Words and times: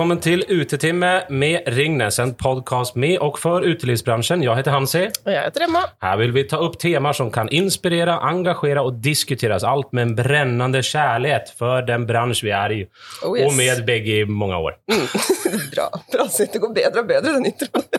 Välkommen 0.00 0.20
till 0.20 0.44
Utetimme 0.48 1.24
med 1.28 1.62
Ringnes, 1.66 2.18
en 2.18 2.34
podcast 2.34 2.94
med 2.94 3.18
och 3.18 3.38
för 3.38 3.62
utelivsbranschen. 3.62 4.42
Jag 4.42 4.56
heter 4.56 4.70
Hansi. 4.70 5.10
Og 5.24 5.32
jeg 5.32 5.42
heter 5.42 5.60
Emma. 5.60 5.82
Här 6.00 6.16
vill 6.16 6.32
vi 6.32 6.44
ta 6.44 6.56
upp 6.56 6.78
teman 6.78 7.14
som 7.14 7.30
kan 7.30 7.48
inspirera, 7.48 8.18
engagera 8.18 8.82
och 8.82 8.94
diskuteras. 8.94 9.64
Allt 9.64 9.92
med 9.92 10.02
en 10.02 10.14
brännande 10.14 10.82
kärlek 10.82 11.42
för 11.58 11.82
den 11.82 12.06
bransch 12.06 12.44
vi 12.44 12.50
är 12.50 12.72
i. 12.72 12.86
Oh, 13.22 13.38
yes. 13.38 13.46
Och 13.46 13.56
med 13.56 13.84
bägge 13.84 14.12
i 14.12 14.24
många 14.24 14.58
år. 14.58 14.76
Bra. 15.74 16.00
Bra 16.12 16.28
så 16.28 16.46
Det 16.52 16.58
går 16.58 16.74
bedre 16.74 17.00
og 17.00 17.06
bedre, 17.06 17.32
den 17.32 17.46
introen. 17.46 17.84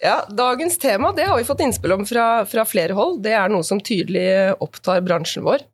Ja, 0.00 0.26
dagens 0.28 0.78
tema 0.78 1.12
det 1.12 1.22
har 1.22 1.38
vi 1.38 1.44
fått 1.44 1.60
innspill 1.60 1.92
om 1.92 2.06
fra, 2.06 2.46
fra 2.46 2.64
flere 2.64 2.92
hold. 2.92 3.22
Det 3.22 3.32
er 3.32 3.48
noe 3.48 3.64
som 3.64 3.80
tydelig 3.80 4.54
opptar 4.60 5.00
bransjen 5.00 5.44
vår. 5.46 5.64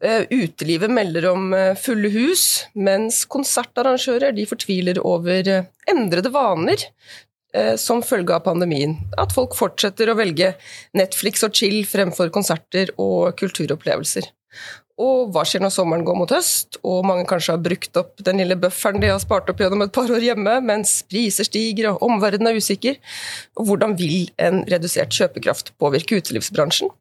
Eh, 0.00 0.22
Utelivet 0.30 0.90
melder 0.90 1.26
om 1.28 1.52
eh, 1.54 1.74
fulle 1.76 2.08
hus, 2.14 2.44
mens 2.72 3.26
konsertarrangører 3.28 4.38
fortviler 4.48 5.00
over 5.04 5.48
eh, 5.48 5.66
endrede 5.90 6.32
vaner 6.32 6.88
som 7.82 7.98
følge 8.06 8.30
av 8.30 8.44
pandemien. 8.44 8.92
At 9.18 9.32
folk 9.34 9.56
fortsetter 9.58 10.06
å 10.06 10.14
velge 10.14 10.52
Netflix 10.94 11.42
og 11.42 11.56
chill 11.58 11.80
fremfor 11.82 12.28
konserter 12.30 12.92
og 12.94 13.32
kulturopplevelser. 13.40 14.28
Og 15.02 15.32
hva 15.34 15.42
skjer 15.42 15.64
når 15.64 15.72
sommeren 15.74 16.04
går 16.06 16.14
mot 16.20 16.30
høst, 16.30 16.78
og 16.86 17.08
mange 17.10 17.24
kanskje 17.26 17.56
har 17.56 17.64
brukt 17.64 17.98
opp 17.98 18.22
den 18.22 18.38
lille 18.38 18.54
bufferen 18.54 19.02
de 19.02 19.10
har 19.10 19.18
spart 19.18 19.50
opp 19.50 19.64
gjennom 19.64 19.82
et 19.82 19.90
par 19.96 20.06
år 20.14 20.22
hjemme, 20.28 20.60
mens 20.62 21.00
priser 21.10 21.50
stiger 21.50 21.90
og 21.90 22.06
omverdenen 22.06 22.52
er 22.52 22.62
usikker? 22.62 23.02
Og 23.58 23.66
hvordan 23.66 23.98
vil 23.98 24.30
en 24.38 24.62
redusert 24.70 25.10
kjøpekraft 25.18 25.74
påvirke 25.82 26.22
utelivsbransjen? 26.22 26.94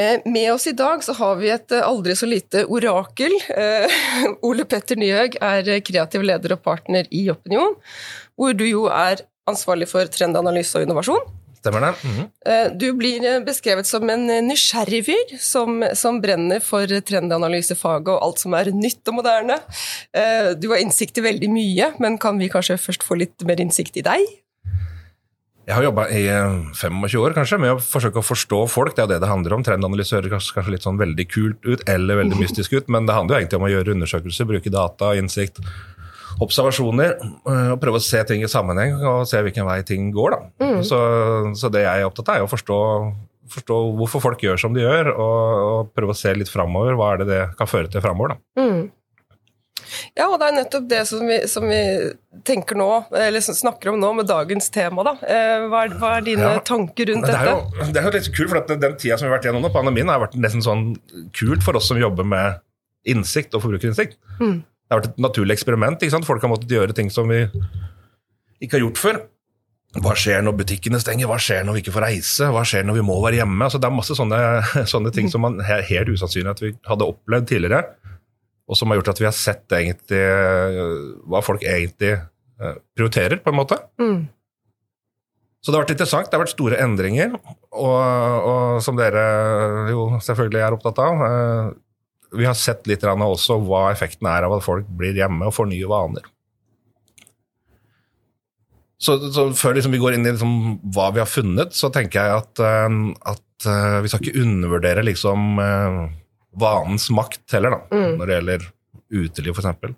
Eh, 0.00 0.20
Med 0.24 0.52
oss 0.52 0.66
i 0.66 0.72
dag 0.76 1.04
så 1.04 1.14
har 1.18 1.36
vi 1.40 1.50
et 1.52 1.72
eh, 1.76 1.84
aldri 1.86 2.16
så 2.16 2.28
lite 2.28 2.64
orakel. 2.70 3.34
Eh, 3.52 3.98
Ole 4.46 4.64
Petter 4.68 4.98
Nyhaug 5.00 5.36
er 5.40 5.74
kreativ 5.84 6.24
leder 6.24 6.56
og 6.56 6.64
partner 6.64 7.10
i 7.10 7.26
Opinion, 7.32 7.76
hvor 8.38 8.56
du 8.56 8.64
jo 8.68 8.86
er 8.92 9.26
ansvarlig 9.50 9.90
for 9.90 10.08
trendanalyse 10.12 10.78
og 10.78 10.86
innovasjon. 10.86 11.36
Stemmer 11.60 11.80
det? 11.80 11.94
Mm 12.04 12.12
-hmm. 12.16 12.78
Du 12.78 12.92
blir 12.92 13.44
beskrevet 13.44 13.86
som 13.86 14.10
en 14.10 14.26
nysgjerrig 14.48 15.04
fyr 15.04 15.36
som, 15.38 15.84
som 15.94 16.20
brenner 16.20 16.60
for 16.60 16.86
trendanalysefaget 16.86 18.08
og 18.08 18.22
alt 18.22 18.38
som 18.38 18.54
er 18.54 18.72
nytt 18.72 19.08
og 19.08 19.14
moderne. 19.14 19.58
Eh, 20.16 20.54
Du 20.56 20.68
har 20.70 20.78
innsikt 20.78 21.18
i 21.18 21.20
veldig 21.20 21.50
mye, 21.50 21.92
men 21.98 22.18
kan 22.18 22.38
vi 22.38 22.48
kanskje 22.48 22.78
først 22.78 23.02
få 23.02 23.18
litt 23.18 23.44
mer 23.44 23.60
innsikt 23.60 23.96
i 23.96 24.02
deg? 24.02 24.20
Jeg 25.70 25.76
har 25.76 25.84
jobba 25.86 26.08
i 26.10 26.24
eh, 26.26 26.54
25 26.74 27.20
år 27.22 27.34
kanskje, 27.36 27.58
med 27.62 27.76
å 27.76 27.78
forsøke 27.78 28.18
å 28.18 28.26
forstå 28.26 28.58
folk. 28.72 28.96
Det 28.96 29.04
er 29.04 29.06
jo 29.06 29.12
det 29.12 29.20
det 29.22 29.30
handler 29.30 29.54
om. 29.54 29.62
Trendanalyse 29.62 30.16
høres 30.16 30.50
kanskje, 30.50 30.72
litt 30.74 30.86
sånn 30.86 30.98
veldig 30.98 31.26
kult 31.30 31.62
ut, 31.68 31.84
eller 31.90 32.18
veldig 32.24 32.40
mystisk 32.40 32.74
ut, 32.74 32.90
men 32.90 33.06
det 33.06 33.14
handler 33.14 33.36
jo 33.36 33.44
egentlig 33.44 33.60
om 33.60 33.66
å 33.68 33.70
gjøre 33.70 33.94
undersøkelser, 33.94 34.48
bruke 34.50 34.72
data, 34.74 35.12
innsikt, 35.20 35.62
observasjoner, 36.42 37.14
eh, 37.22 37.70
og 37.76 37.78
prøve 37.84 38.00
å 38.00 38.02
se 38.02 38.24
ting 38.26 38.42
i 38.42 38.50
sammenheng 38.50 38.98
og 38.98 39.28
se 39.30 39.44
hvilken 39.46 39.68
vei 39.68 39.78
ting 39.86 40.10
går. 40.16 40.34
Da. 40.34 40.70
Så, 40.90 41.00
så 41.60 41.70
det 41.70 41.84
jeg 41.86 42.02
er 42.02 42.10
opptatt 42.10 42.32
av, 42.34 42.40
er 42.40 42.48
å 42.48 42.50
forstå, 42.50 42.78
forstå 43.54 43.80
hvorfor 44.00 44.26
folk 44.26 44.42
gjør 44.42 44.58
som 44.64 44.74
de 44.74 44.82
gjør, 44.82 45.12
og, 45.14 45.66
og 45.68 45.94
prøve 45.94 46.16
å 46.16 46.18
se 46.18 46.34
litt 46.34 46.50
framover. 46.50 46.98
Hva 46.98 47.14
er 47.14 47.22
det 47.22 47.30
det 47.30 47.42
kan 47.60 47.70
føre 47.70 47.92
til 47.94 48.02
framover? 48.02 48.34
Da. 48.34 48.64
Ja, 50.18 50.26
og 50.30 50.38
det 50.40 50.48
er 50.50 50.56
nettopp 50.60 50.86
det 50.90 51.00
som 51.08 51.22
vi, 51.26 51.38
som 51.50 51.66
vi 51.70 51.80
tenker 52.46 52.78
nå, 52.78 52.88
eller 53.16 53.42
snakker 53.42 53.90
om 53.92 53.98
nå 54.02 54.12
med 54.20 54.28
dagens 54.30 54.70
tema. 54.74 55.02
Da. 55.06 55.14
Eh, 55.26 55.66
Hva 55.70 55.84
er, 55.86 55.94
hva 56.00 56.12
er 56.18 56.26
dine 56.28 56.50
Ja, 56.56 56.62
tanker 56.64 57.10
rundt 57.12 57.26
det 57.26 57.34
er, 57.34 57.50
dette? 57.50 57.80
jo, 57.80 57.90
det 57.94 58.00
er 58.02 58.08
jo 58.08 58.14
litt 58.18 58.30
kult, 58.36 58.50
for 58.52 58.60
at 58.62 58.72
den 58.86 58.96
tida 59.00 59.18
som 59.18 59.26
vi 59.26 59.32
har 59.32 59.38
vært 59.38 59.48
gjennom 59.50 59.64
nå, 59.66 59.72
pandemien, 59.74 60.08
har 60.12 60.22
vært 60.22 60.38
nesten 60.40 60.62
sånn 60.64 60.86
kult 61.36 61.64
for 61.66 61.76
oss 61.80 61.88
som 61.90 61.98
jobber 62.00 62.26
med 62.28 62.60
innsikt 63.10 63.54
og 63.56 63.64
forbrukerinnsikt. 63.64 64.18
Mm. 64.40 64.60
Det 64.62 64.94
har 64.96 65.02
vært 65.02 65.12
et 65.12 65.20
naturlig 65.22 65.54
eksperiment. 65.58 66.00
ikke 66.02 66.14
sant? 66.16 66.26
Folk 66.28 66.42
har 66.42 66.50
måttet 66.52 66.70
gjøre 66.74 66.94
ting 66.96 67.10
som 67.14 67.28
vi 67.30 67.44
ikke 68.60 68.76
har 68.78 68.84
gjort 68.86 69.00
før. 69.00 69.20
Hva 70.04 70.12
skjer 70.14 70.44
når 70.46 70.54
butikkene 70.60 71.00
stenger? 71.02 71.26
Hva 71.26 71.38
skjer 71.42 71.64
når 71.66 71.74
vi 71.74 71.80
ikke 71.82 71.94
får 71.96 72.04
reise? 72.06 72.46
Hva 72.54 72.60
skjer 72.68 72.84
når 72.86 73.00
vi 73.00 73.04
må 73.08 73.16
være 73.24 73.40
hjemme? 73.40 73.64
Altså, 73.66 73.80
det 73.82 73.88
er 73.88 73.94
masse 73.96 74.14
sånne, 74.14 74.38
sånne 74.92 75.10
ting 75.16 75.30
som 75.32 75.42
man 75.42 75.56
helt 75.66 76.12
usannsynlig 76.12 76.52
at 76.52 76.62
vi 76.62 76.70
hadde 76.86 77.08
opplevd 77.10 77.48
tidligere, 77.50 77.80
og 78.70 78.78
som 78.78 78.90
har 78.92 79.00
gjort 79.00 79.10
at 79.12 79.20
vi 79.20 79.26
har 79.26 79.34
sett 79.34 79.74
egentlig 79.74 80.20
øh, 80.22 81.00
hva 81.26 81.42
folk 81.42 81.64
egentlig 81.66 82.12
øh, 82.20 82.76
prioriterer, 82.94 83.40
på 83.42 83.50
en 83.50 83.58
måte. 83.58 83.80
Mm. 83.98 84.28
Så 85.60 85.68
det 85.68 85.76
har 85.76 85.84
vært 85.84 85.94
interessant. 85.96 86.28
Det 86.30 86.38
har 86.38 86.44
vært 86.44 86.54
store 86.54 86.78
endringer, 86.80 87.34
og, 87.74 87.96
og 88.48 88.78
som 88.84 88.96
dere 88.96 89.24
jo 89.90 90.06
selvfølgelig 90.24 90.62
er 90.64 90.76
opptatt 90.76 91.00
av. 91.02 91.24
eh, 91.26 91.72
Vi 92.38 92.46
har 92.46 92.56
sett 92.56 92.86
litt 92.88 93.02
også 93.04 93.58
hva 93.66 93.88
effekten 93.90 94.30
er 94.30 94.46
av 94.46 94.54
at 94.56 94.64
folk 94.64 94.86
blir 94.88 95.18
hjemme 95.18 95.50
og 95.50 95.56
får 95.56 95.68
nye 95.68 95.90
vaner. 95.90 96.30
Så, 99.00 99.16
så 99.32 99.46
før 99.56 99.76
liksom 99.76 99.92
vi 99.96 100.00
går 100.00 100.14
inn 100.14 100.26
i 100.28 100.32
liksom 100.32 100.56
hva 100.94 101.10
vi 101.16 101.22
har 101.22 101.28
funnet, 101.28 101.72
så 101.76 101.88
tenker 101.92 102.20
jeg 102.22 102.40
at, 102.40 102.64
eh, 102.64 102.98
at 103.34 103.68
eh, 103.68 104.00
vi 104.04 104.12
skal 104.12 104.22
ikke 104.22 104.46
undervurdere 104.46 105.04
liksom 105.10 105.60
eh, 105.60 106.02
vanens 106.56 107.08
makt 107.14 107.52
heller, 107.54 107.70
da, 107.76 107.80
Mm. 107.96 108.16
når 108.18 108.26
det 108.26 108.36
gjelder 108.38 108.66
uteliv, 109.10 109.56
f.eks. 109.58 109.94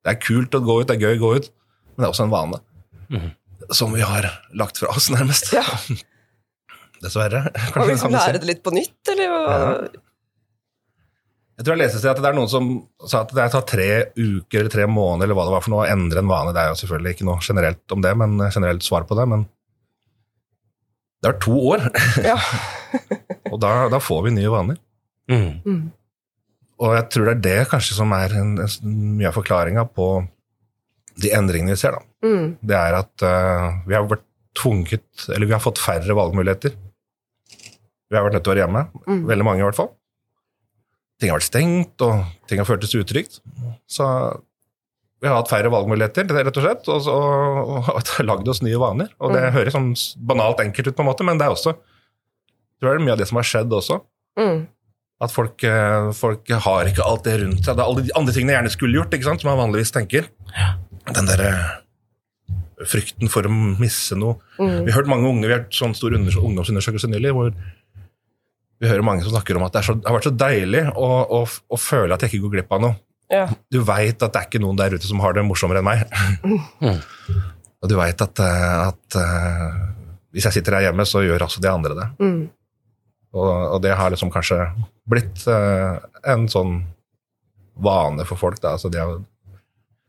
Det 0.00 0.10
er 0.14 0.20
kult 0.22 0.54
å 0.56 0.60
gå 0.64 0.80
ut, 0.80 0.86
det 0.88 0.96
er 0.96 1.04
gøy 1.08 1.18
å 1.18 1.22
gå 1.22 1.30
ut, 1.36 1.50
men 1.94 1.96
det 2.02 2.06
er 2.08 2.12
også 2.14 2.24
en 2.26 2.34
vane 2.34 2.60
som 3.70 3.92
vi 3.92 4.00
har 4.02 4.26
lagt 4.54 4.78
fra 4.80 4.88
oss, 4.94 5.10
nærmest. 5.14 5.52
Ja. 5.52 5.62
Dessverre. 7.00 7.44
Vi 7.54 7.72
kanskje 7.72 7.96
kan 8.02 8.12
du 8.12 8.16
lære 8.18 8.40
det 8.42 8.48
litt 8.48 8.62
på 8.64 8.72
nytt, 8.76 8.98
eller? 9.08 9.24
Ja. 9.24 9.68
Jeg 11.60 11.64
tror 11.66 11.76
jeg 11.76 11.80
leste 11.84 12.10
at 12.10 12.18
det 12.20 12.28
er 12.30 12.36
noen 12.36 12.48
som 12.48 12.68
sa 13.08 13.20
at 13.24 13.32
det 13.36 13.46
tar 13.52 13.64
tre 13.68 13.86
uker 14.16 14.62
eller 14.62 14.72
tre 14.72 14.84
måneder 14.88 15.26
eller 15.28 15.36
hva 15.36 15.44
det 15.48 15.52
var 15.54 15.64
for 15.64 15.72
noe 15.74 15.84
å 15.86 15.90
endre 15.92 16.20
en 16.22 16.28
vane. 16.30 16.52
Det 16.56 16.60
er 16.62 16.70
jo 16.72 16.78
selvfølgelig 16.80 17.14
ikke 17.16 17.26
noe 17.28 17.42
generelt 17.44 17.94
om 17.96 18.00
det, 18.04 18.12
men 18.20 18.36
generelt 18.52 18.84
svar 18.84 19.04
på 19.08 19.16
det. 19.18 19.26
Men 19.32 19.46
det 21.20 21.32
er 21.34 21.38
to 21.44 21.56
år, 21.74 21.84
Ja. 22.24 22.36
og 23.52 23.58
da, 23.60 23.74
da 23.92 24.00
får 24.00 24.22
vi 24.28 24.34
nye 24.38 24.52
vaner. 24.52 24.78
Mm. 25.30 25.90
Og 26.80 26.94
jeg 26.96 27.06
tror 27.12 27.28
det 27.28 27.32
er 27.36 27.42
det 27.44 27.68
kanskje 27.70 27.96
som 27.98 28.12
er 28.16 28.32
en, 28.40 28.52
en, 28.64 28.92
mye 29.18 29.28
av 29.30 29.36
forklaringa 29.36 29.84
på 29.94 30.06
de 31.20 31.32
endringene 31.36 31.74
vi 31.76 31.80
ser. 31.82 31.92
da. 31.98 32.02
Mm. 32.24 32.46
Det 32.64 32.76
er 32.78 32.96
at 33.02 33.24
uh, 33.26 33.80
vi 33.86 33.94
har 33.98 34.06
vært 34.08 34.24
tvunget, 34.56 35.04
eller 35.28 35.46
vi 35.46 35.54
har 35.54 35.62
fått 35.62 35.78
færre 35.82 36.16
valgmuligheter. 36.16 36.72
Vi 38.10 38.16
har 38.16 38.24
vært 38.26 38.38
nødt 38.38 38.46
til 38.46 38.52
å 38.52 38.54
være 38.56 38.64
hjemme, 38.64 38.84
Mm. 39.06 39.20
veldig 39.28 39.44
mange 39.46 39.62
i 39.62 39.66
hvert 39.68 39.78
fall. 39.78 39.90
Ting 41.20 41.30
har 41.30 41.38
vært 41.38 41.50
stengt, 41.50 42.00
og 42.02 42.24
ting 42.48 42.58
har 42.62 42.66
føltes 42.66 42.94
utrygt. 42.96 43.38
Så 43.86 44.06
vi 45.20 45.28
har 45.28 45.36
hatt 45.36 45.50
færre 45.52 45.68
valgmuligheter, 45.70 46.24
er 46.32 46.44
rett 46.48 46.56
og 46.56 46.64
slett, 46.64 46.88
og, 46.88 47.02
så, 47.04 47.14
og, 47.14 47.92
og 47.92 48.24
lagd 48.30 48.48
oss 48.48 48.62
nye 48.64 48.80
vaner. 48.80 49.12
Og 49.20 49.34
det 49.36 49.44
Mm. 49.44 49.52
høres 49.58 49.76
sånn 49.76 49.90
banalt 50.26 50.64
enkelt 50.64 50.88
ut, 50.88 50.96
på 50.96 51.04
en 51.04 51.10
måte, 51.12 51.26
men 51.28 51.38
det 51.38 51.46
er 51.46 51.52
også 51.54 51.76
jeg 51.76 52.86
tror 52.86 52.94
det 52.96 53.00
er 53.02 53.04
mye 53.04 53.12
av 53.12 53.18
det 53.20 53.26
som 53.28 53.36
har 53.36 53.44
skjedd 53.44 53.72
også. 53.76 53.96
Mm. 54.40 54.60
At 55.20 55.32
folk, 55.34 55.60
eh, 55.68 56.10
folk 56.16 56.48
har 56.64 56.88
ikke 56.88 57.04
alt 57.04 57.26
det 57.26 57.34
rundt 57.42 57.60
seg. 57.66 57.76
Det 57.76 57.82
er 57.82 57.88
alle 57.90 58.04
de 58.06 58.14
andre 58.16 58.32
tingene 58.32 58.54
jeg 58.54 58.60
gjerne 58.62 58.72
skulle 58.72 58.96
gjort, 58.96 59.12
ikke 59.16 59.28
sant, 59.28 59.42
som 59.44 59.50
man 59.52 59.60
vanligvis 59.60 59.92
tenker. 59.92 60.30
Den 61.10 61.28
derre 61.28 61.50
frykten 62.88 63.28
for 63.28 63.44
å 63.44 63.50
misse 63.52 64.16
noe. 64.16 64.38
Mm. 64.56 64.86
Vi 64.86 64.92
har 64.94 65.02
hørt 65.02 65.10
mange 65.12 65.28
unge, 65.28 65.44
vi 65.44 65.52
har 65.52 65.60
hørt 65.60 65.76
sånn 65.76 65.92
stor 65.96 66.14
undersø- 66.16 66.40
ungdomsundersøkelse 66.48 67.10
nylig, 67.12 67.34
hvor 67.36 67.50
vi 68.80 68.88
hører 68.88 69.04
mange 69.04 69.20
som 69.26 69.34
snakker 69.34 69.58
om 69.60 69.66
at 69.66 69.74
det, 69.74 69.82
er 69.82 69.88
så, 69.90 69.94
det 70.00 70.08
har 70.08 70.16
vært 70.16 70.28
så 70.30 70.36
deilig 70.40 70.84
å, 70.96 71.08
å, 71.36 71.42
å 71.44 71.76
føle 71.80 72.16
at 72.16 72.24
jeg 72.24 72.32
ikke 72.32 72.46
går 72.46 72.54
glipp 72.56 72.72
av 72.72 72.80
noe. 72.86 72.96
Ja. 73.30 73.44
Du 73.70 73.82
veit 73.86 74.16
at 74.24 74.32
det 74.32 74.40
er 74.40 74.48
ikke 74.48 74.62
noen 74.64 74.78
der 74.80 74.96
ute 74.96 75.06
som 75.06 75.20
har 75.22 75.36
det 75.36 75.44
morsommere 75.46 75.82
enn 75.84 75.90
meg. 75.90 76.00
Og 77.80 77.88
du 77.88 77.94
veit 78.00 78.24
at, 78.24 78.40
eh, 78.44 78.88
at 78.88 79.16
eh, 79.20 79.76
hvis 80.34 80.48
jeg 80.48 80.56
sitter 80.58 80.78
her 80.78 80.88
hjemme, 80.88 81.04
så 81.08 81.22
gjør 81.24 81.44
også 81.46 81.60
de 81.64 81.70
andre 81.70 81.94
det. 81.96 82.08
Mm. 82.24 82.40
Og, 83.36 83.50
og 83.76 83.82
det 83.84 83.92
har 83.94 84.10
liksom 84.10 84.32
kanskje 84.34 84.64
blitt 85.10 85.44
uh, 85.46 86.00
en 86.26 86.48
sånn 86.50 86.80
vane 87.80 88.26
for 88.28 88.40
folk. 88.40 88.60
Da. 88.62 88.74
Altså 88.76 88.90
de 88.92 88.98
har, 89.00 89.20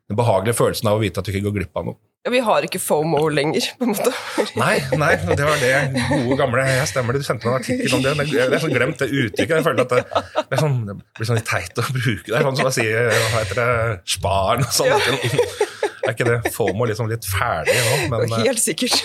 den 0.09 0.19
behagelige 0.19 0.57
følelsen 0.57 0.89
av 0.89 0.97
å 0.97 1.03
vite 1.03 1.21
at 1.21 1.27
du 1.27 1.33
ikke 1.33 1.45
går 1.49 1.61
glipp 1.61 1.77
av 1.77 1.91
noe. 1.91 2.01
Ja, 2.21 2.29
Vi 2.29 2.39
har 2.45 2.65
ikke 2.65 2.77
FOMO 2.77 3.21
lenger, 3.33 3.65
på 3.79 3.87
en 3.87 3.95
måte. 3.95 4.11
Nei, 4.59 4.75
nei, 4.93 5.15
det 5.25 5.41
var 5.41 5.57
det 5.57 5.71
gode 6.11 6.35
gamle 6.37 6.65
Jeg 6.67 6.89
stemmer 6.91 7.17
det, 7.17 7.23
du 7.23 7.25
sendte 7.25 7.49
meg 7.49 7.55
en 7.55 7.63
artikkel 7.63 7.95
om 7.97 8.03
det. 8.05 8.13
men 8.19 8.29
Jeg 8.29 8.59
har 8.61 8.73
glemt 8.75 9.01
det 9.01 9.07
uttrykket. 9.09 9.55
Jeg 9.55 9.65
føler 9.65 9.85
at 9.87 9.95
det, 9.95 10.03
det, 10.37 10.45
er 10.51 10.61
sånn, 10.61 10.77
det 10.85 10.97
blir 11.17 11.29
sånn 11.31 11.39
litt 11.39 11.49
teit 11.49 11.81
å 11.81 11.87
bruke 11.89 12.27
det. 12.29 12.43
Sånn 12.45 12.59
som 12.59 12.69
å 12.69 12.73
si 12.75 12.85
hva 12.85 13.31
heter 13.39 13.61
det, 13.61 13.69
sparen 14.17 14.67
og 14.67 14.75
sånn. 14.77 15.69
Er 16.11 16.17
ikke 16.17 16.27
det 16.27 16.51
FOMO 16.53 16.87
liksom 16.89 17.09
litt 17.11 17.25
ferdig 17.27 17.75
nå? 17.77 17.97
Men, 18.11 18.27
eh, 18.27 18.45
Helt 18.49 18.61
sikkert. 18.61 18.99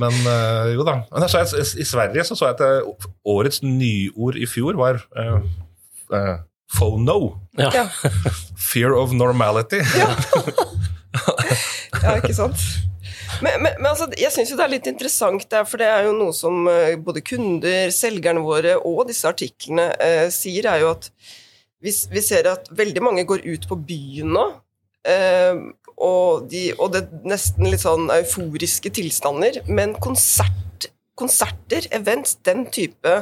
men 0.00 0.14
eh, 0.28 0.72
jo 0.76 0.84
da. 0.86 0.98
Men 1.10 1.26
jeg, 1.28 1.66
I 1.80 1.86
Sverige 1.88 2.24
så, 2.28 2.36
så 2.36 2.50
jeg 2.50 2.58
at 2.58 2.64
eh, 2.66 3.10
årets 3.28 3.62
nyord 3.64 4.38
i 4.40 4.48
fjor 4.48 4.76
var 4.80 5.00
uh, 5.16 5.40
uh, 6.12 6.36
FONO. 6.76 7.18
Ja. 7.60 7.70
Ja. 7.76 7.86
Fear 8.56 8.96
of 8.98 9.16
normality. 9.16 9.82
Ja, 12.02 12.14
ikke 12.16 12.32
sant? 12.32 12.56
Men, 13.44 13.62
men, 13.62 13.74
men 13.76 13.88
altså, 13.90 14.06
jeg 14.16 14.32
syns 14.32 14.52
jo 14.52 14.56
det 14.58 14.64
er 14.64 14.72
litt 14.72 14.88
interessant, 14.88 15.44
der, 15.52 15.66
for 15.68 15.80
det 15.80 15.88
er 15.88 16.06
jo 16.06 16.14
noe 16.16 16.32
som 16.36 16.66
eh, 16.70 16.96
både 17.00 17.20
kunder, 17.26 17.92
selgerne 17.94 18.42
våre 18.44 18.78
og 18.80 19.04
disse 19.10 19.28
artiklene 19.28 19.90
eh, 20.02 20.26
sier, 20.32 20.70
er 20.72 20.82
jo 20.84 20.92
at 20.94 21.10
vi, 21.82 21.92
vi 21.92 22.22
ser 22.24 22.48
at 22.50 22.70
veldig 22.72 23.02
mange 23.04 23.26
går 23.28 23.44
ut 23.44 23.68
på 23.68 23.78
byen 23.88 24.32
nå 24.36 24.44
eh, 25.08 25.62
og, 26.02 26.48
de, 26.50 26.68
og 26.78 26.92
det 26.94 27.06
nesten 27.28 27.68
litt 27.70 27.84
sånn 27.84 28.10
euforiske 28.12 28.92
tilstander, 28.94 29.60
men 29.70 29.94
konsert, 30.02 30.88
konserter, 31.18 31.86
events, 31.94 32.36
den 32.46 32.66
type 32.74 33.16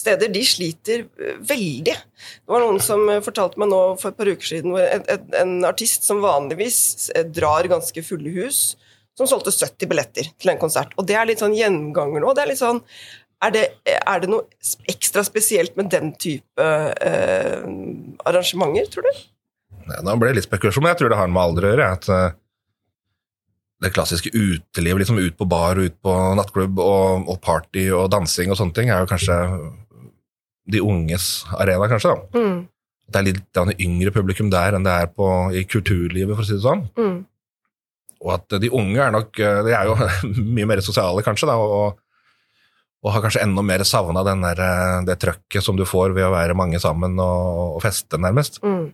steder, 0.00 0.30
de 0.32 0.42
sliter 0.46 1.04
eh, 1.20 1.40
veldig. 1.48 1.96
Det 1.96 2.52
var 2.52 2.64
noen 2.64 2.80
som 2.84 3.06
eh, 3.12 3.22
fortalte 3.24 3.60
meg 3.60 3.72
nå 3.72 3.80
for 4.00 4.12
et 4.12 4.20
par 4.20 4.30
uker 4.30 4.52
siden 4.52 4.76
en, 4.80 5.06
en, 5.12 5.26
en 5.42 5.56
artist 5.68 6.06
som 6.08 6.22
vanligvis 6.24 7.10
eh, 7.14 7.26
drar 7.28 7.68
ganske 7.70 8.04
fulle 8.06 8.32
hus, 8.36 8.74
som 9.18 9.28
solgte 9.28 9.52
70 9.52 9.90
billetter 9.90 10.30
til 10.40 10.52
en 10.52 10.60
konsert. 10.60 10.94
Og 10.96 11.08
det 11.08 11.18
er 11.18 11.28
litt 11.28 11.42
sånn 11.42 11.56
gjenganger 11.56 12.22
nå. 12.22 12.32
Det 12.36 12.44
er 12.44 12.52
litt 12.52 12.62
sånn 12.62 12.80
er 13.40 13.52
det, 13.54 13.62
er 13.88 14.20
det 14.20 14.28
noe 14.28 14.44
ekstra 14.92 15.22
spesielt 15.24 15.76
med 15.78 15.88
den 15.92 16.12
type 16.20 16.64
eh, 17.00 17.62
arrangementer, 18.28 18.90
tror 18.92 19.06
du? 19.08 19.22
Ja, 19.96 20.04
nå 20.06 20.16
ble 20.20 20.30
det 20.30 20.40
litt 20.40 20.48
spekulasjon, 20.48 20.84
men 20.84 20.94
jeg 20.94 21.02
tror 21.02 21.12
det 21.12 21.20
har 21.20 21.30
med 21.32 21.42
alder 21.42 21.66
å 21.66 21.72
gjøre. 21.72 21.90
At 21.98 22.08
uh, 22.10 22.38
det 23.80 23.92
klassiske 23.94 24.32
utelivet, 24.34 25.02
liksom 25.02 25.20
ut 25.20 25.38
på 25.38 25.48
bar, 25.48 25.78
og 25.78 25.88
ut 25.88 25.96
på 26.04 26.16
nattklubb 26.36 26.82
og, 26.84 27.30
og, 27.30 27.38
party 27.44 27.88
og 27.96 28.10
dansing 28.12 28.52
og 28.52 28.60
sånne 28.60 28.76
ting, 28.76 28.92
er 28.92 29.02
jo 29.02 29.08
kanskje 29.10 29.38
de 30.70 30.82
unges 30.84 31.30
arena, 31.56 31.88
kanskje. 31.90 32.12
da. 32.12 32.42
Mm. 32.42 32.60
Det 33.10 33.18
er 33.18 33.26
litt 33.26 33.58
er 33.58 33.72
yngre 33.82 34.12
publikum 34.14 34.52
der 34.52 34.76
enn 34.76 34.86
det 34.86 34.92
er 35.02 35.10
på, 35.10 35.26
i 35.56 35.64
kulturlivet, 35.66 36.36
for 36.36 36.44
å 36.44 36.46
si 36.46 36.58
det 36.58 36.66
sånn. 36.66 36.84
Mm. 37.00 37.16
Og 38.20 38.34
at 38.36 38.60
de 38.60 38.68
unge 38.76 39.00
er 39.00 39.14
nok 39.14 39.38
eh, 39.40 39.62
De 39.64 39.72
er 39.72 39.88
jo 39.88 39.96
mye 40.56 40.68
mer 40.68 40.84
sosiale, 40.84 41.24
kanskje, 41.24 41.48
da, 41.48 41.56
og, 41.56 41.98
og 43.00 43.14
har 43.14 43.24
kanskje 43.24 43.42
enda 43.46 43.64
mer 43.64 43.82
savna 43.88 44.22
eh, 44.28 44.96
det 45.08 45.18
trøkket 45.24 45.64
som 45.64 45.78
du 45.78 45.86
får 45.88 46.12
ved 46.16 46.28
å 46.28 46.34
være 46.34 46.58
mange 46.58 46.80
sammen 46.82 47.16
og, 47.18 47.78
og 47.78 47.84
feste, 47.84 48.20
nærmest. 48.20 48.60
Mm. 48.62 48.90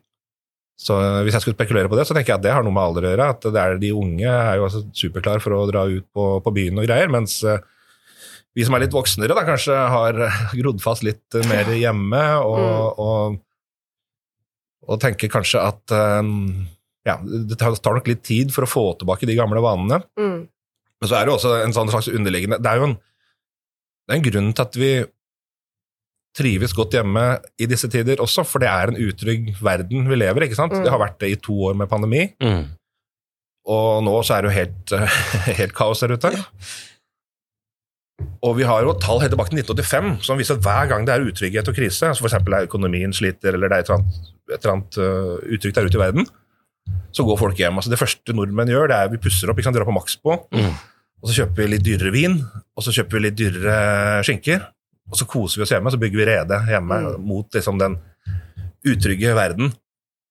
Så 0.76 0.96
eh, 1.00 1.23
hvis 1.25 1.37
jeg 1.37 1.44
skulle 1.44 1.56
spekulere 1.56 1.90
på 1.93 1.99
det, 1.99 2.05
så 2.08 2.17
tenker 2.17 2.34
jeg 2.34 2.40
at 2.40 2.44
det 2.44 2.52
har 2.55 2.67
noe 2.67 2.75
med 2.75 2.84
alder 2.84 3.06
å 3.06 3.12
gjøre. 3.12 3.31
At 3.34 3.49
det 3.55 3.62
er 3.62 3.81
de 3.81 3.94
unge 3.96 4.28
er 4.28 4.61
jo 4.61 4.69
altså 4.69 4.84
superklare 4.96 5.43
for 5.44 5.56
å 5.56 5.64
dra 5.70 5.87
ut 5.88 6.06
på, 6.12 6.28
på 6.44 6.55
byen 6.58 6.82
og 6.82 6.88
greier, 6.88 7.12
mens 7.12 7.38
uh, 7.46 7.58
vi 8.56 8.64
som 8.64 8.76
er 8.76 8.87
litt 8.87 8.96
voksnere, 8.96 9.37
da 9.37 9.44
kanskje 9.44 9.76
har 9.76 10.20
grodd 10.56 10.81
fast 10.81 11.05
litt 11.05 11.37
mer 11.44 11.69
hjemme 11.76 12.23
og, 12.40 12.56
mm. 12.56 13.02
og, 13.05 13.34
og 14.88 15.00
tenker 15.02 15.28
kanskje 15.28 15.61
at 15.61 15.93
ja, 17.05 17.19
det 17.20 17.58
tar 17.61 17.99
nok 17.99 18.08
litt 18.08 18.23
tid 18.25 18.55
for 18.55 18.64
å 18.64 18.70
få 18.70 18.87
tilbake 18.96 19.28
de 19.28 19.37
gamle 19.37 19.61
vanene. 19.61 20.00
Mm. 20.17 20.46
Men 20.49 21.11
så 21.11 21.19
er 21.19 21.28
det 21.28 21.34
også 21.34 21.52
en 21.67 21.76
sånn 21.76 21.93
slags 21.93 22.08
underliggende 22.08 22.56
Det 22.64 22.73
er 22.73 22.81
jo 22.81 22.88
en 22.88 22.96
det 24.06 24.14
er 24.14 24.20
en 24.20 24.26
grunn 24.28 24.50
til 24.55 24.62
at 24.62 24.76
vi 24.78 24.90
trives 26.37 26.75
godt 26.77 26.97
hjemme 26.99 27.23
i 27.59 27.69
disse 27.71 27.88
tider 27.93 28.21
også, 28.23 28.44
for 28.47 28.62
det 28.62 28.69
er 28.71 28.93
en 28.93 28.99
utrygg 29.00 29.55
verden 29.62 30.09
vi 30.11 30.19
lever 30.19 30.44
i. 30.44 30.49
ikke 30.50 30.59
sant? 30.59 30.75
Mm. 30.75 30.85
Det 30.85 30.93
har 30.93 31.03
vært 31.03 31.21
det 31.23 31.31
i 31.33 31.38
to 31.41 31.56
år 31.71 31.79
med 31.79 31.91
pandemi, 31.91 32.27
mm. 32.43 32.65
og 33.73 34.05
nå 34.06 34.19
så 34.27 34.37
er 34.37 34.44
det 34.44 34.53
jo 34.53 34.59
helt, 34.59 34.97
helt 35.61 35.77
kaos 35.77 36.05
der 36.05 36.17
ute. 36.17 36.33
Ja. 36.37 36.44
Og 38.47 38.55
vi 38.56 38.65
har 38.65 38.85
jo 38.85 38.94
tall 39.00 39.21
helt 39.21 39.35
tilbake 39.35 39.53
til 39.53 39.61
1985 39.61 40.25
som 40.25 40.38
viser 40.41 40.56
at 40.56 40.65
hver 40.65 40.88
gang 40.88 41.05
det 41.05 41.12
er 41.12 41.25
utrygghet 41.29 41.69
og 41.69 41.77
krise, 41.77 42.09
altså 42.09 42.25
f.eks. 42.25 42.38
er 42.41 42.69
økonomien 42.69 43.12
sliter 43.12 43.56
eller 43.56 43.69
det 43.69 43.77
er 43.77 43.85
et 43.85 43.91
eller 43.91 44.00
annet, 44.00 44.29
et 44.49 44.56
eller 44.56 44.75
annet 44.77 44.99
uh, 45.03 45.55
utrygt 45.56 45.77
der 45.77 45.88
ute 45.88 45.99
i 45.99 46.00
verden, 46.00 46.29
så 47.12 47.27
går 47.27 47.41
folk 47.41 47.61
hjem. 47.61 47.77
Altså 47.77 47.93
Det 47.93 48.00
første 48.00 48.37
nordmenn 48.37 48.73
gjør, 48.73 48.88
det 48.88 48.97
er 48.97 49.11
vi 49.12 49.21
pusser 49.21 49.53
opp, 49.53 49.61
ikke 49.61 49.69
sant? 49.69 49.77
drar 49.77 49.88
på 49.88 49.97
Maxbo. 49.97 50.38
Mm 50.55 50.77
og 51.27 51.31
så 51.31 51.41
kjøper 51.41 51.65
vi 51.65 51.73
litt 51.73 51.85
dyrere 51.87 52.12
vin, 52.15 52.37
og 52.77 52.85
så 52.85 52.93
kjøper 52.94 53.17
vi 53.17 53.25
litt 53.25 53.38
dyrere 53.38 53.77
skinker. 54.27 54.67
Og 55.11 55.19
så 55.20 55.26
koser 55.31 55.61
vi 55.61 55.67
oss 55.67 55.73
hjemme, 55.75 55.93
så 55.93 56.00
bygger 56.03 56.23
vi 56.23 56.29
rede 56.29 56.61
hjemme 56.70 57.00
mm. 57.05 57.26
mot 57.26 57.58
liksom, 57.58 57.79
den 57.82 57.99
utrygge 58.87 59.35
verden. 59.37 59.75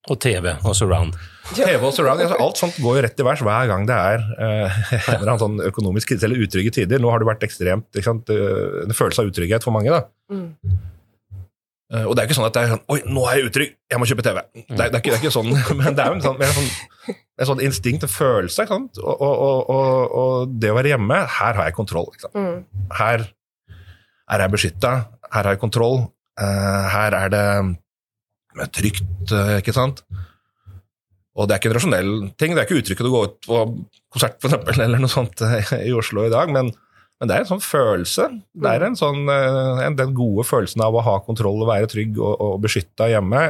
Og 0.05 0.19
TV 0.21 0.51
og 0.53 0.75
surround. 0.77 1.15
TV 1.55 1.79
og 1.79 1.93
surround, 1.95 2.21
altså 2.21 2.37
Alt 2.41 2.59
sånt 2.59 2.75
går 2.81 2.99
jo 2.99 3.05
rett 3.07 3.21
i 3.21 3.25
værs 3.25 3.41
hver 3.45 3.69
gang 3.71 3.87
det 3.89 3.95
er 3.95 4.25
eh, 4.37 4.81
en 4.97 5.15
eller 5.15 5.31
annen 5.31 5.41
sånn 5.41 5.63
økonomisk 5.65 6.11
krise 6.11 6.27
eller 6.27 6.43
utrygge 6.45 6.75
tider. 6.75 7.01
Nå 7.01 7.09
har 7.09 7.23
det 7.23 7.29
vært 7.31 7.45
ekstremt 7.47 7.89
ikke 7.89 8.09
sant? 8.11 8.29
en 8.29 8.93
følelse 8.97 9.23
av 9.23 9.31
utrygghet 9.31 9.65
for 9.65 9.73
mange. 9.73 9.93
da. 9.93 10.03
Mm. 10.29 10.51
Uh, 11.93 12.07
og 12.09 12.15
det 12.15 12.23
er 12.23 12.25
ikke 12.25 12.37
sånn 12.39 12.47
at 12.47 12.55
det 12.55 12.61
er 12.65 12.71
sånn 12.71 12.87
Oi, 12.89 12.95
nå 13.13 13.23
er 13.29 13.35
jeg 13.37 13.49
utrygg, 13.51 13.73
jeg 13.93 14.01
må 14.01 14.07
kjøpe 14.09 14.23
TV. 14.25 14.39
Det 14.55 14.63
er, 14.73 14.77
det 14.79 14.85
er, 14.87 15.01
ikke, 15.03 15.11
det 15.11 15.17
er 15.17 15.21
ikke, 15.21 15.33
sånn, 15.35 15.51
men 15.79 15.97
det 15.97 16.01
er 16.01 16.09
jo 16.09 16.17
en 16.17 16.23
sånn, 16.23 16.39
en 16.41 16.55
sånn, 16.55 16.69
en 17.13 17.49
sånn 17.51 17.61
instinkt, 17.67 18.07
en 18.07 18.11
følelse. 18.11 18.65
Og, 18.73 19.13
og, 19.13 19.69
og, 19.69 20.15
og, 20.21 20.55
det 20.57 20.71
å 20.73 20.77
være 20.79 20.95
hjemme 20.95 21.19
Her 21.37 21.59
har 21.59 21.69
jeg 21.69 21.77
kontroll. 21.77 22.09
ikke 22.13 22.31
Mm. 22.35 22.57
Her 22.97 23.27
er 24.31 24.45
jeg 24.45 24.53
beskytta, 24.55 24.93
her 25.31 25.41
har 25.41 25.55
jeg 25.55 25.61
kontroll. 25.61 26.07
Uh, 26.39 26.85
her 26.91 27.15
er 27.15 27.33
det 27.33 28.69
trygt, 28.75 29.33
uh, 29.33 29.57
ikke 29.59 29.75
sant. 29.75 30.01
Og 31.35 31.47
det 31.47 31.55
er 31.55 31.59
ikke 31.59 31.73
en 31.73 31.77
rasjonell 31.77 32.11
ting. 32.39 32.55
Det 32.55 32.63
er 32.63 32.67
ikke 32.67 32.79
uttrykket 32.81 33.09
å 33.09 33.13
gå 33.13 33.21
ut 33.27 33.37
på 33.45 33.61
konsert 34.15 34.39
for 34.39 34.49
eksempel, 34.49 34.81
eller 34.87 35.03
noe 35.03 35.11
sånt 35.11 35.43
i 35.81 35.93
Oslo 35.95 36.25
i 36.27 36.33
dag, 36.33 36.51
men 36.53 36.71
men 37.21 37.29
det 37.29 37.35
er 37.35 37.45
en 37.45 37.51
sånn 37.53 37.63
følelse. 37.63 38.27
Det 38.59 38.71
er 38.75 38.83
en 38.83 38.97
sånn, 38.99 39.23
eh, 39.31 39.85
en, 39.85 39.95
den 39.95 40.11
gode 40.17 40.43
følelsen 40.47 40.83
av 40.83 40.97
å 40.97 41.03
ha 41.05 41.15
kontroll 41.23 41.63
og 41.63 41.69
være 41.69 41.87
trygg 41.91 42.19
og, 42.19 42.33
og 42.43 42.57
beskytta 42.65 43.07
hjemme. 43.13 43.45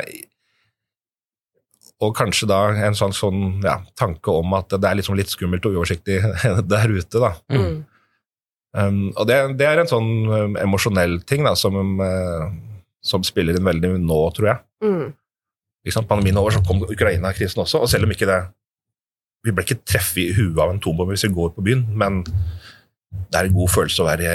Og 2.06 2.13
kanskje 2.18 2.50
da 2.51 2.60
en 2.86 2.98
sånn, 2.98 3.16
sånn 3.16 3.66
ja, 3.66 3.80
tanke 3.98 4.33
om 4.38 4.54
at 4.57 4.75
det 4.75 4.86
er 4.86 5.00
liksom 5.00 5.18
litt 5.18 5.33
skummelt 5.33 5.66
og 5.66 5.80
uoversiktlig 5.80 6.21
der 6.75 6.94
ute. 6.94 7.24
da. 7.24 7.33
Mm. 7.50 7.81
Um, 8.75 9.13
og 9.16 9.27
det, 9.30 9.38
det, 9.60 9.68
er 9.69 9.80
en 9.80 9.89
sånn 9.89 10.10
um, 10.27 10.56
emosjonell 10.60 11.22
ting 11.24 11.45
da, 11.48 11.54
som, 11.56 11.77
um, 11.80 12.57
som, 13.00 13.24
spiller 13.24 13.56
inn 13.56 13.68
veldig 13.68 13.94
nå, 14.04 14.18
tror 14.36 14.50
jeg. 14.50 14.63
Mm. 14.83 15.13
Liksom, 15.88 16.07
pandemien 16.10 16.39
over, 16.42 16.51
så 16.51 16.63
kom 16.66 16.83
Ukraina-krisen 16.83 17.63
også, 17.63 17.86
og 17.86 17.92
selv 17.92 18.07
om 18.07 18.13
ikke 18.16 18.27
det 18.27 18.42
Vi 19.45 19.54
ble 19.54 19.62
ikke 19.62 19.83
treffet 19.86 20.24
i 20.24 20.33
huet 20.33 20.57
av 20.57 20.72
en 20.74 20.80
tombombe 20.81 21.13
hvis 21.13 21.27
vi 21.27 21.36
går 21.36 21.51
på 21.54 21.63
byen, 21.68 21.83
men 21.94 22.24
det 22.25 23.38
er 23.38 23.48
en 23.48 23.54
god 23.54 23.69
følelse 23.69 24.01
å 24.01 24.07
være, 24.07 24.31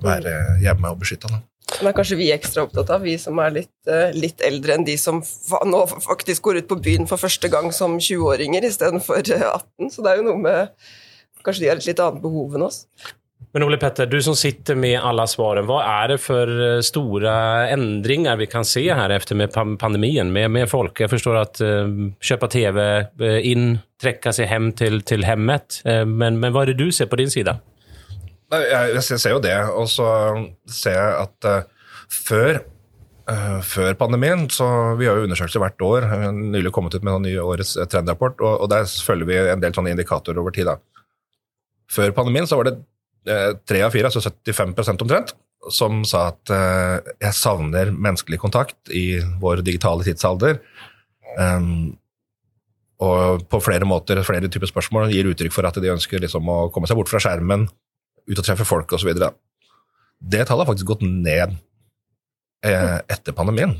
være 0.00 0.32
hjemme 0.62 0.92
og 0.94 1.02
beskytta. 1.02 1.28
Det 1.68 1.84
er 1.84 1.94
kanskje 1.94 2.16
vi 2.16 2.30
ekstra 2.32 2.64
opptatt 2.64 2.88
av, 2.94 3.04
vi 3.04 3.18
som 3.20 3.36
er 3.44 3.52
litt, 3.58 3.74
eh, 3.92 4.14
litt, 4.16 4.40
eldre 4.40 4.74
enn 4.74 4.86
de 4.88 4.94
som 4.98 5.20
nå 5.20 5.82
faktisk 5.92 6.48
går 6.48 6.62
ut 6.62 6.70
på 6.70 6.80
byen 6.86 7.04
for 7.10 7.20
første 7.20 7.50
gang 7.52 7.68
som 7.76 7.98
20-åringer 8.00 8.64
istedenfor 8.70 9.20
18. 9.20 9.92
Så 9.92 10.02
det 10.02 10.14
er 10.14 10.22
jo 10.22 10.30
noe 10.30 10.40
med 10.40 10.72
Kanskje 11.46 11.62
de 11.62 11.68
har 11.70 11.78
et 11.78 11.86
litt 11.86 12.00
annet 12.02 12.18
behov 12.20 12.56
enn 12.58 12.64
oss. 12.66 12.80
Men 13.52 13.64
Ole 13.64 13.78
Petter, 13.80 14.06
du 14.06 14.18
som 14.22 14.36
sitter 14.36 14.76
med 14.76 14.98
alle 15.00 15.24
svarene, 15.30 15.64
hva 15.68 15.78
er 16.02 16.12
det 16.12 16.18
for 16.20 16.50
eh, 16.52 16.80
store 16.84 17.32
endringer 17.72 18.36
vi 18.36 18.48
kan 18.50 18.66
se 18.68 18.82
her 18.84 19.14
etter 19.14 19.38
med 19.40 19.54
pandemien, 19.80 20.28
med, 20.32 20.50
med 20.52 20.68
folk? 20.68 21.00
Jeg 21.00 21.08
forstår 21.14 21.38
at 21.40 21.62
uh, 21.64 21.88
kjøpe 22.20 22.50
TV 22.52 22.78
inn, 23.48 23.78
trekke 24.02 24.34
seg 24.36 24.52
hjem 24.52 24.72
til, 24.76 25.00
til 25.08 25.24
hjemmet, 25.24 25.80
uh, 25.88 26.04
men, 26.04 26.36
men 26.42 26.52
hva 26.52 26.66
er 26.66 26.74
det 26.74 26.82
du 26.82 26.92
ser 26.92 27.08
på 27.08 27.20
din 27.22 27.32
side? 27.32 27.56
Jeg, 28.52 28.92
jeg, 28.94 29.04
ser 29.08 29.32
jo 29.32 29.40
det, 29.44 29.56
og 29.76 29.88
så 29.92 30.08
ser 30.68 31.00
jeg 31.00 31.16
at 31.24 31.48
uh, 31.48 31.94
før 32.08 32.60
før 33.60 33.92
pandemien, 33.92 34.46
så 34.48 34.94
Vi 34.96 35.04
har 35.04 35.18
jo 35.18 35.26
undersøkelser 35.26 35.60
hvert 35.60 35.82
år. 35.84 36.06
Nylig 36.32 36.72
kommet 36.72 36.94
ut 36.94 37.02
med 37.04 37.12
en 37.12 37.26
ny 37.26 37.34
årets 37.38 37.76
eh, 37.76 37.84
trendrapport, 37.84 38.40
og, 38.40 38.62
og, 38.62 38.70
der 38.72 38.88
følger 38.88 39.28
vi 39.28 39.36
en 39.52 39.60
del 39.60 39.74
sånne 39.76 39.92
indikatorer 39.92 40.40
over 40.40 40.50
tid. 40.50 40.64
da. 40.64 40.78
Før 41.92 42.14
pandemien 42.16 42.46
så 42.48 42.56
var 42.56 42.70
det 42.70 42.78
tre 43.68 43.82
av 43.84 43.94
fire, 43.94 44.08
altså 44.10 44.22
75% 44.24 45.04
omtrent, 45.04 45.34
som 45.74 46.02
sa 46.08 46.28
at 46.32 46.52
uh, 46.54 46.98
jeg 47.20 47.36
savner 47.36 47.90
menneskelig 47.92 48.38
kontakt 48.40 48.92
i 48.94 49.20
vår 49.42 49.62
digitale 49.66 50.06
tidsalder. 50.06 50.60
Um, 51.38 51.98
og 53.04 53.44
på 53.50 53.60
flere 53.62 53.86
måter, 53.86 54.18
flere 54.26 54.50
typer 54.50 54.70
spørsmål, 54.70 55.12
gir 55.14 55.28
uttrykk 55.30 55.54
for 55.54 55.68
at 55.68 55.76
de 55.78 55.92
ønsker 55.92 56.22
liksom 56.22 56.48
å 56.50 56.58
komme 56.74 56.88
seg 56.90 56.98
bort 56.98 57.10
fra 57.10 57.20
skjermen, 57.22 57.68
ut 58.28 58.40
og 58.40 58.44
treffe 58.44 58.66
folk 58.66 58.90
osv. 58.96 59.12
Det 60.18 60.42
tallet 60.42 60.64
har 60.64 60.70
faktisk 60.72 60.88
gått 60.90 61.04
ned 61.06 61.54
eh, 62.66 62.98
etter 63.06 63.36
pandemien. 63.36 63.76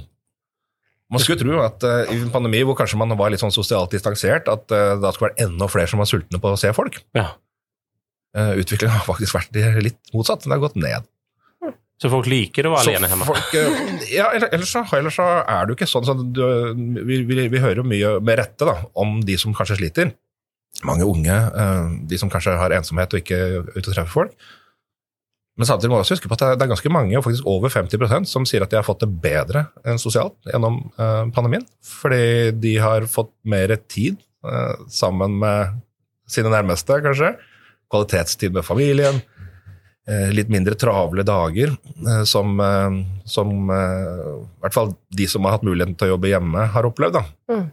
Man 1.10 1.22
skulle 1.24 1.40
tro 1.40 1.58
at 1.64 1.82
uh, 1.88 2.04
i 2.12 2.20
en 2.20 2.30
pandemi 2.30 2.60
hvor 2.68 2.76
kanskje 2.78 3.00
man 3.00 3.16
var 3.18 3.32
litt 3.32 3.42
sånn 3.42 3.54
sosialt 3.54 3.94
distansert, 3.96 4.48
at 4.52 4.70
uh, 4.70 4.94
da 5.00 5.10
skulle 5.10 5.32
være 5.32 5.48
enda 5.48 5.68
flere 5.72 5.90
som 5.90 6.02
var 6.02 6.10
sultne 6.10 6.40
på 6.42 6.52
å 6.52 6.60
se 6.60 6.70
folk. 6.76 7.00
Ja. 7.16 7.30
Uh, 8.38 8.54
Utviklingen 8.60 8.94
har 8.94 9.06
faktisk 9.06 9.34
vært 9.34 9.56
litt 9.82 9.98
motsatt. 10.14 10.44
Den 10.44 10.54
har 10.54 10.62
gått 10.62 10.78
ned. 10.78 11.08
Så 11.98 12.10
folk 12.12 12.28
liker 12.30 12.68
å 12.68 12.76
være 12.76 12.92
alene 12.92 13.10
hjemme? 13.10 13.26
Folk, 13.26 13.54
ja, 14.06 14.28
ellers 14.36 14.70
så, 14.70 14.84
ellers 14.94 15.16
så, 15.18 15.26
er 15.42 15.66
det 15.66 15.72
jo 15.72 15.78
ikke 15.80 15.88
sånn. 15.90 16.06
Så 16.06 16.14
du, 16.22 16.44
vi, 17.02 17.24
vi, 17.26 17.40
vi, 17.50 17.58
hører 17.58 17.82
jo 17.82 17.86
mye 17.90 18.12
med 18.22 18.38
rette 18.38 18.68
da, 18.68 18.76
om 19.02 19.18
de 19.26 19.34
som 19.40 19.56
kanskje 19.56 19.80
sliter 19.80 20.12
mange 20.86 21.06
unge, 21.08 21.34
eh, 21.34 21.90
de 22.06 22.18
som 22.20 22.30
kanskje 22.30 22.54
har 22.58 22.74
ensomhet 22.76 23.14
og 23.14 23.22
ikke 23.22 23.38
er 23.38 23.56
ute 23.74 23.88
og 23.88 23.94
treffer 23.96 24.12
folk. 24.12 24.48
Men 25.58 25.66
samtidig 25.66 25.90
må 25.90 25.98
vi 25.98 26.04
også 26.04 26.14
huske 26.14 26.30
på 26.30 26.36
at 26.38 26.44
det 26.54 26.66
er 26.68 26.70
ganske 26.70 26.92
mange, 26.94 27.16
og 27.18 27.24
faktisk 27.26 27.48
over 27.50 27.72
50% 27.72 28.30
som 28.30 28.46
sier 28.46 28.62
at 28.62 28.70
de 28.70 28.78
har 28.78 28.86
fått 28.86 29.02
det 29.02 29.10
bedre 29.24 29.64
enn 29.82 29.98
sosialt 29.98 30.36
gjennom 30.46 30.84
eh, 30.94 31.24
pandemien. 31.34 31.66
Fordi 31.82 32.54
de 32.54 32.76
har 32.78 33.08
fått 33.10 33.32
mer 33.42 33.74
tid 33.90 34.20
eh, 34.46 34.86
sammen 34.86 35.34
med 35.42 35.80
sine 36.30 36.52
nærmeste, 36.52 37.00
kanskje. 37.02 37.34
Kvalitetstid 37.88 38.54
med 38.54 38.66
familien. 38.66 39.20
Litt 40.32 40.48
mindre 40.48 40.72
travle 40.80 41.20
dager, 41.20 41.74
som, 42.24 42.54
som 43.28 43.50
i 43.68 44.60
hvert 44.62 44.72
fall 44.72 44.94
de 45.12 45.26
som 45.28 45.44
har 45.44 45.58
hatt 45.58 45.66
muligheten 45.68 45.98
til 46.00 46.08
å 46.08 46.14
jobbe 46.14 46.30
hjemme, 46.30 46.62
har 46.72 46.88
opplevd. 46.88 47.18
da. 47.18 47.24
Mm. 47.52 47.66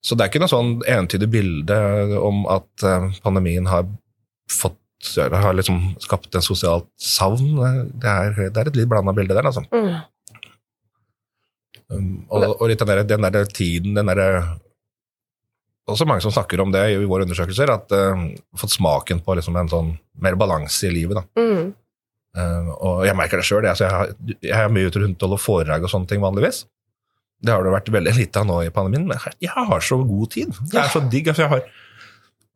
Så 0.00 0.16
det 0.16 0.24
er 0.24 0.32
ikke 0.32 0.40
noe 0.40 0.52
sånn 0.52 0.70
entydig 0.88 1.28
bilde 1.30 1.76
om 2.24 2.44
at 2.48 2.84
eh, 2.88 3.10
pandemien 3.24 3.68
har 3.68 3.88
fått 4.50 4.76
har 5.16 5.54
liksom 5.56 5.94
skapt 6.00 6.34
en 6.36 6.44
sosialt 6.44 6.88
savn. 7.00 7.54
Det 8.02 8.10
er, 8.10 8.34
det 8.52 8.60
er 8.60 8.68
et 8.68 8.74
litt 8.76 8.88
blanda 8.88 9.14
bilde 9.16 9.32
der, 9.32 9.46
altså. 9.48 9.62
Mm. 9.72 9.94
Um, 11.88 12.10
og, 12.28 12.44
og 12.58 12.66
litt 12.68 12.82
den 12.82 12.90
der, 12.92 13.00
den 13.08 13.24
der 13.24 13.48
tiden, 13.48 13.94
den 13.96 14.10
derre 14.12 14.42
Også 15.90 16.06
mange 16.08 16.22
som 16.24 16.32
snakker 16.34 16.60
om 16.62 16.70
det 16.74 16.82
i 16.94 16.98
våre 17.04 17.26
undersøkelser, 17.26 17.70
at 17.74 17.92
uh, 17.92 18.24
fått 18.56 18.74
smaken 18.76 19.20
på 19.26 19.34
liksom 19.38 19.56
en 19.60 19.68
sånn 19.72 19.92
mer 20.22 20.36
balanse 20.40 20.86
i 20.88 20.94
livet. 20.94 21.18
da. 21.20 21.24
Mm. 21.40 21.72
Uh, 22.38 22.68
og 22.78 23.00
jeg 23.08 23.16
merker 23.18 23.40
det 23.40 23.46
sjøl. 23.48 23.66
Jeg, 23.66 23.90
har- 23.90 24.12
jeg 24.40 24.54
er 24.54 24.68
mye 24.70 24.86
ute 24.90 25.00
rundt 25.02 25.18
og 25.22 25.28
holder 25.32 25.42
foredrag 25.44 25.84
og 25.86 25.90
sånne 25.90 26.06
ting 26.12 26.22
vanligvis. 26.22 26.64
Det 27.42 27.52
har 27.54 27.64
det 27.64 27.72
vært 27.72 27.88
veldig 27.94 28.12
lite 28.18 28.36
av 28.42 28.46
nå 28.46 28.58
i 28.66 28.70
pandemien, 28.74 29.06
men 29.08 29.18
jeg- 29.18 29.38
jeg 29.48 29.66
har 29.70 29.80
så 29.80 29.96
god 30.06 30.30
tid. 30.30 30.52
Det 30.70 30.78
er 30.78 30.88
så 30.92 31.00
digg. 31.10 31.26
altså 31.32 31.42
jeg 31.46 31.50
har 31.56 31.62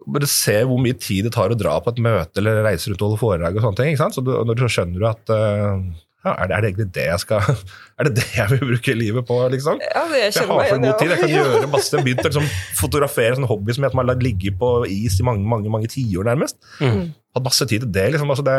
bare 0.07 0.27
se 0.29 0.57
hvor 0.69 0.79
mye 0.85 0.99
tid 1.01 1.25
det 1.25 1.33
tar 1.33 1.49
å 1.49 1.57
dra 1.57 1.79
på 1.81 1.89
et 1.95 2.03
møte 2.05 2.37
eller 2.43 2.63
reise 2.63 2.91
rundt 2.91 3.01
og 3.01 3.09
holde 3.17 3.21
foredrag 3.23 3.57
og 3.57 3.63
sånne 3.65 3.77
ting. 3.81 3.93
ikke 3.95 4.03
sant? 4.05 4.15
Så 4.19 4.23
du, 4.27 4.31
når 4.45 4.55
du 4.59 4.63
så 4.67 4.73
skjønner 4.75 5.01
du 5.01 5.07
at 5.09 5.33
uh, 5.33 5.81
ja, 6.25 6.33
er, 6.41 6.47
det, 6.49 6.55
er 6.57 6.61
det 6.65 6.69
egentlig 6.71 6.87
det 6.97 7.05
jeg 7.11 7.21
skal 7.21 7.41
Er 8.01 8.09
det 8.09 8.15
det 8.17 8.25
jeg 8.37 8.49
vil 8.55 8.63
bruke 8.71 8.95
livet 8.97 9.27
på, 9.29 9.37
liksom? 9.53 9.83
Ja, 9.85 10.05
det 10.11 10.21
jeg 10.23 10.33
Jeg 10.39 10.47
har 10.49 10.69
for 10.71 10.79
god 10.85 10.99
tid. 11.03 11.11
Jeg 11.15 11.21
kan 11.21 11.29
ja. 11.35 11.43
gjøre 11.43 11.69
masse. 11.75 11.93
Jeg 11.97 12.05
begynte 12.07 12.25
å 12.25 12.31
liksom, 12.33 12.49
fotografere 12.81 13.37
sånn 13.39 13.49
hobby 13.51 13.77
som 13.77 13.85
jeg 13.87 13.93
har 13.99 14.23
ligget 14.25 14.57
på 14.59 14.71
is 14.89 15.21
i 15.21 15.27
mange 15.27 15.45
mange, 15.47 15.69
mange 15.71 15.91
tiår, 15.93 16.25
nærmest. 16.31 16.57
Mm. 16.81 17.13
Hatt 17.37 17.47
masse 17.51 17.69
tid 17.71 17.85
til 17.85 17.93
det. 17.95 18.09
liksom. 18.17 18.33
Altså, 18.35 18.47
det 18.47 18.57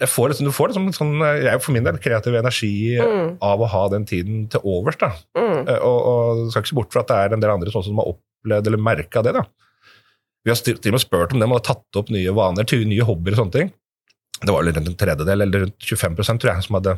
jeg 0.00 0.08
får 0.08 0.30
liksom, 0.32 0.46
du 0.48 0.54
får 0.56 0.70
liksom 0.72 0.86
sånn, 0.96 1.10
jeg 1.44 1.60
for 1.60 1.76
min 1.76 1.84
del 1.84 1.98
kreativ 2.00 2.36
energi 2.38 2.70
Mm. 3.00 3.34
av 3.44 3.60
å 3.60 3.66
ha 3.68 3.82
den 3.92 4.06
tiden 4.08 4.46
til 4.48 4.60
overs. 4.64 4.96
da. 4.96 5.10
Mm. 5.36 5.68
Eh, 5.68 5.76
Og, 5.84 5.98
og 6.12 6.50
skal 6.50 6.62
ikke 6.62 6.72
se 6.72 6.78
bort 6.78 6.92
fra 6.94 7.02
at 7.04 7.08
det 7.12 7.18
er 7.18 7.34
en 7.36 7.40
del 7.44 7.50
andre 7.52 7.70
sånn 7.74 7.84
som 7.84 8.00
har 8.00 8.08
opplevd 8.14 8.66
eller 8.70 8.80
merka 8.80 9.22
det. 9.22 9.34
da. 9.36 9.44
Vi 10.44 10.50
har 10.50 10.56
til 10.56 10.78
og 10.80 10.96
med 10.96 11.00
spurt 11.04 11.34
om 11.36 11.40
dem 11.42 11.52
og 11.52 11.62
tatt 11.64 11.84
opp 12.00 12.08
nye 12.08 12.32
vaner, 12.32 12.64
nye 12.64 13.04
hobbyer 13.04 13.36
og 13.36 13.42
sånne 13.42 13.52
ting. 13.58 13.72
Det 14.40 14.52
var 14.52 14.64
rundt 14.64 14.76
en 14.88 14.98
tredjedel, 14.98 15.46
eller 15.46 15.66
rundt 15.66 15.88
25 15.92 16.16
tror 16.24 16.50
jeg, 16.52 16.64
som 16.66 16.78
hadde 16.78 16.94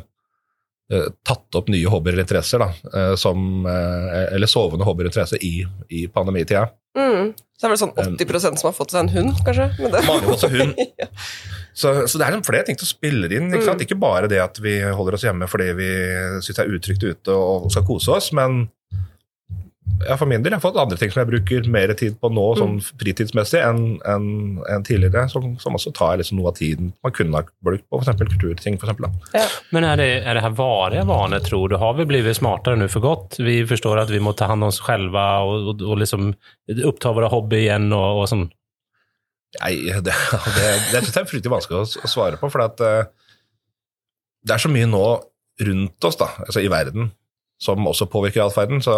eh, 0.93 1.09
tatt 1.27 1.59
opp 1.59 1.71
nye 1.73 1.89
hobbyer 1.91 2.15
eller 2.15 2.27
interesser. 2.27 2.63
da, 2.63 2.69
eh, 2.93 3.15
som, 3.19 3.65
eh, 3.65 4.35
Eller 4.35 4.47
sovende 4.47 4.87
hobbyer 4.87 5.09
og 5.09 5.13
interesser 5.13 5.43
i, 5.43 5.65
i 5.89 6.07
pandemitida. 6.07 6.69
Mm. 6.97 7.33
Så 7.57 7.65
er 7.65 7.71
det 7.71 7.73
vel 7.73 7.81
sånn 7.81 7.95
80% 7.97 8.61
som 8.61 8.69
har 8.69 8.75
fått 8.77 8.93
seg 8.93 9.03
en 9.03 9.13
hund, 9.15 9.33
kanskje? 9.45 9.69
Mange 10.07 10.35
også 10.35 10.51
hund. 10.53 10.77
Ja. 11.01 11.09
Så, 11.73 11.89
så 12.05 12.19
det 12.19 12.25
er 12.27 12.35
liksom 12.35 12.45
flere 12.45 12.67
ting 12.67 12.77
som 12.77 12.85
spiller 12.85 13.31
inn. 13.33 13.47
Ikke, 13.49 13.65
sant? 13.65 13.81
ikke 13.81 13.97
bare 13.97 14.27
det 14.29 14.37
at 14.43 14.59
vi 14.61 14.75
holder 14.93 15.17
oss 15.17 15.23
hjemme 15.25 15.47
fordi 15.49 15.71
vi 15.73 15.87
syns 16.45 16.59
det 16.59 16.61
er 16.61 16.75
utrygt 16.77 17.05
ute 17.07 17.33
og 17.33 17.71
skal 17.73 17.85
kose 17.87 18.13
oss, 18.13 18.27
men 18.37 18.67
ja, 20.07 20.15
for 20.19 20.29
min 20.29 20.43
del 20.43 20.53
jeg 20.53 20.59
har 20.59 20.63
fått 20.63 20.79
andre 20.79 20.97
ting 20.99 21.11
som 21.13 21.21
jeg 21.21 21.29
bruker 21.29 21.67
mer 21.71 21.93
tid 21.99 22.15
på 22.21 22.29
nå 22.33 22.45
sånn 22.59 22.79
fritidsmessig 22.83 23.61
enn 23.63 23.83
en, 24.09 24.27
en 24.69 24.85
tidligere, 24.85 25.25
som, 25.31 25.53
som 25.61 25.77
også 25.77 25.93
tar 25.95 26.17
liksom 26.21 26.39
noe 26.39 26.51
av 26.51 26.57
tiden 26.59 26.91
man 27.05 27.15
kunne 27.15 27.39
ha 27.41 27.47
brukt 27.65 27.85
på 27.89 28.01
f.eks. 28.01 28.19
kulturting. 28.19 28.79
For 28.81 28.89
eksempel, 28.89 29.09
da. 29.09 29.45
Men 29.75 29.87
er 29.89 30.01
det, 30.01 30.09
er 30.21 30.37
det 30.37 30.45
her 30.45 30.57
varige 30.57 31.05
vaner, 31.09 31.43
tror 31.45 31.71
du? 31.71 31.77
Har 31.81 31.97
vi 31.99 32.07
blitt 32.09 32.29
smartere 32.37 32.79
nå 32.79 32.89
for 32.91 33.05
godt? 33.05 33.39
Vi 33.43 33.61
forstår 33.69 34.03
at 34.03 34.13
vi 34.13 34.21
må 34.23 34.35
ta 34.37 34.51
hand 34.51 34.65
om 34.65 34.73
oss 34.73 34.81
selv 34.83 35.15
og, 35.19 35.71
og, 35.73 35.87
og 35.87 36.03
liksom 36.03 36.31
oppta 36.89 37.13
våre 37.15 37.31
hobby 37.33 37.63
igjen 37.65 37.89
og, 37.91 38.23
og 38.23 38.29
sånn? 38.31 38.47
Nei, 39.61 39.73
det, 40.05 40.13
det, 40.13 40.69
det 40.91 41.03
det, 41.03 41.17
er 41.17 41.29
fryktelig 41.29 41.57
vanskelig 41.57 41.83
å, 41.83 41.85
å 41.85 42.11
svare 42.11 42.39
på, 42.41 42.49
for 42.53 42.65
at, 42.65 42.81
eh, 42.83 43.03
det 44.43 44.55
er 44.55 44.63
så 44.63 44.71
mye 44.71 44.89
nå 44.89 45.03
rundt 45.63 46.07
oss 46.07 46.17
da, 46.17 46.31
altså 46.47 46.63
i 46.63 46.71
verden 46.71 47.11
som 47.61 47.87
også 47.87 48.09
påvirker 48.11 48.43
atferden, 48.45 48.81
så 48.83 48.93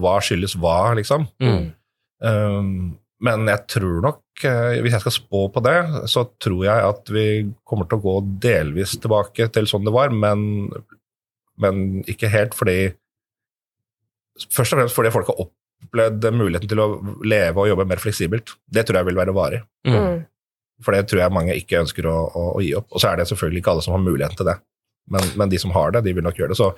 hva 0.00 0.18
skyldes 0.24 0.56
hva, 0.60 0.94
liksom? 0.98 1.26
Mm. 1.42 1.68
Um, 2.24 2.72
men 3.24 3.50
jeg 3.50 3.64
tror 3.74 3.98
nok, 4.04 4.20
eh, 4.46 4.78
hvis 4.84 4.94
jeg 4.94 5.02
skal 5.02 5.14
spå 5.16 5.40
på 5.50 5.62
det, 5.66 5.76
så 6.10 6.22
tror 6.38 6.62
jeg 6.68 6.86
at 6.86 7.10
vi 7.10 7.26
kommer 7.66 7.88
til 7.88 7.98
å 7.98 8.04
gå 8.04 8.14
delvis 8.44 8.94
tilbake 9.02 9.48
til 9.54 9.66
sånn 9.70 9.86
det 9.88 9.94
var, 9.94 10.14
men, 10.14 10.68
men 11.58 11.84
ikke 12.06 12.30
helt 12.32 12.56
fordi 12.58 12.94
Først 14.38 14.70
og 14.70 14.78
fremst 14.78 14.94
fordi 14.94 15.10
folk 15.10 15.26
har 15.32 15.40
opplevd 15.42 16.28
muligheten 16.30 16.70
til 16.70 16.78
å 16.78 16.84
leve 17.26 17.58
og 17.58 17.72
jobbe 17.72 17.88
mer 17.90 17.98
fleksibelt. 17.98 18.52
Det 18.70 18.84
tror 18.86 19.00
jeg 19.00 19.08
vil 19.08 19.16
være 19.18 19.32
varig. 19.34 19.58
Mm. 19.82 19.96
Mm. 19.96 20.20
For 20.86 20.94
det 20.94 21.08
tror 21.10 21.24
jeg 21.24 21.34
mange 21.34 21.56
ikke 21.58 21.80
ønsker 21.80 22.06
å, 22.06 22.12
å, 22.28 22.44
å 22.54 22.62
gi 22.62 22.68
opp. 22.78 22.86
Og 22.92 23.02
så 23.02 23.08
er 23.10 23.18
det 23.18 23.26
selvfølgelig 23.32 23.64
ikke 23.64 23.72
alle 23.72 23.82
som 23.82 23.96
har 23.96 24.04
muligheten 24.04 24.38
til 24.38 24.46
det. 24.46 24.54
Men, 25.10 25.26
men 25.42 25.50
de 25.50 25.58
som 25.58 25.74
har 25.74 25.90
det, 25.96 26.04
de 26.06 26.14
vil 26.14 26.22
nok 26.22 26.38
gjøre 26.38 26.54
det. 26.54 26.60
Så, 26.60 26.70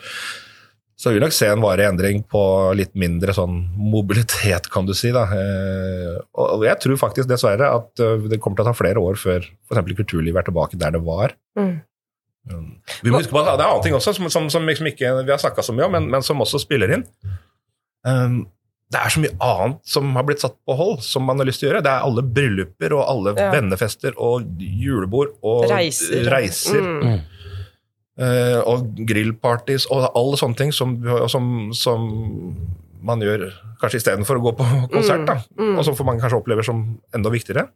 så 1.01 1.09
vi 1.09 1.17
vil 1.17 1.23
nok 1.25 1.33
se 1.33 1.47
en 1.49 1.63
varig 1.65 1.87
endring 1.89 2.19
på 2.29 2.41
litt 2.77 2.91
mindre 2.99 3.33
sånn 3.33 3.55
mobilitet, 3.81 4.67
kan 4.73 4.85
du 4.85 4.93
si. 4.97 5.09
Da. 5.17 5.23
Eh, 5.33 6.19
og 6.37 6.59
og 6.59 6.65
jeg 6.67 6.77
tror 6.83 6.99
faktisk 7.01 7.31
dessverre 7.31 7.71
at 7.79 8.03
eh, 8.05 8.27
det 8.29 8.37
kommer 8.43 8.61
til 8.61 8.67
å 8.67 8.71
ta 8.71 8.77
flere 8.77 9.01
år 9.01 9.17
før 9.17 9.41
f.eks. 9.49 9.95
kulturlivet 10.03 10.43
er 10.43 10.51
tilbake 10.51 10.77
der 10.81 10.93
det 10.99 11.01
var. 11.07 11.33
Mm. 11.57 11.79
Um, 12.51 12.69
Vi 13.05 13.13
må 13.13 13.21
huske 13.21 13.33
på 13.33 13.41
at 13.41 13.49
det 13.57 13.65
er 13.65 13.69
annen 13.71 13.85
ting 13.85 13.97
også 13.97 14.13
som, 14.17 14.29
som, 14.33 14.47
som 14.53 14.69
liksom 14.69 14.89
ikke 14.93 15.11
vi 15.25 15.33
har 15.33 15.41
snakka 15.41 15.65
så 15.65 15.73
mye 15.77 15.89
om, 15.89 15.93
men, 15.97 16.09
men 16.13 16.25
som 16.25 16.41
også 16.45 16.61
spiller 16.63 16.93
inn. 16.99 17.07
Um, 18.05 18.43
det 18.91 18.99
er 18.99 19.13
så 19.15 19.21
mye 19.23 19.37
annet 19.45 19.81
som 19.87 20.09
har 20.19 20.25
blitt 20.27 20.43
satt 20.43 20.57
på 20.67 20.75
hold, 20.75 20.97
som 21.07 21.23
man 21.29 21.39
har 21.39 21.47
lyst 21.47 21.61
til 21.63 21.69
å 21.69 21.73
gjøre. 21.73 21.83
Det 21.87 21.93
er 21.93 22.07
alle 22.09 22.25
brylluper 22.27 22.95
og 22.97 23.05
alle 23.13 23.35
Ja. 23.39 23.51
vennefester 23.55 24.17
og 24.19 24.49
julebord 24.59 25.37
og 25.47 25.69
Reiser. 25.71 26.25
reiser 26.33 26.81
Mm. 26.83 27.21
Eh, 28.19 28.59
og 28.61 28.93
grillpartys 29.09 29.87
og 29.91 30.11
alle 30.11 30.41
sånne 30.41 30.59
ting 30.59 30.73
som, 30.75 30.97
som, 31.31 31.51
som 31.77 32.07
man 33.07 33.23
gjør 33.25 33.51
kanskje 33.81 34.03
istedenfor 34.03 34.41
å 34.41 34.47
gå 34.49 34.55
på 34.61 34.71
konsert, 34.95 35.27
da. 35.29 35.41
Mm. 35.59 35.77
og 35.77 35.85
som 35.87 35.99
for 35.99 36.09
mange 36.09 36.25
kanskje 36.25 36.41
opplever 36.41 36.67
som 36.67 36.87
enda 37.17 37.33
viktigere. 37.33 37.69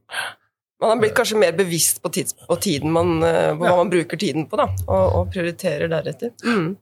Man 0.83 0.91
har 0.91 1.01
blitt 1.01 1.15
kanskje 1.17 1.39
mer 1.41 1.55
bevisst 1.57 2.03
på, 2.03 2.11
tids, 2.13 2.35
på 2.49 2.57
tiden 2.61 2.93
man, 2.93 3.17
eh, 3.25 3.53
på 3.55 3.63
hva 3.63 3.77
man 3.79 3.93
bruker 3.93 4.21
tiden 4.21 4.49
på, 4.51 4.59
da, 4.61 4.69
og, 4.87 5.05
og 5.21 5.31
prioriterer 5.33 5.89
deretter. 5.93 6.35
Mm. 6.45 6.75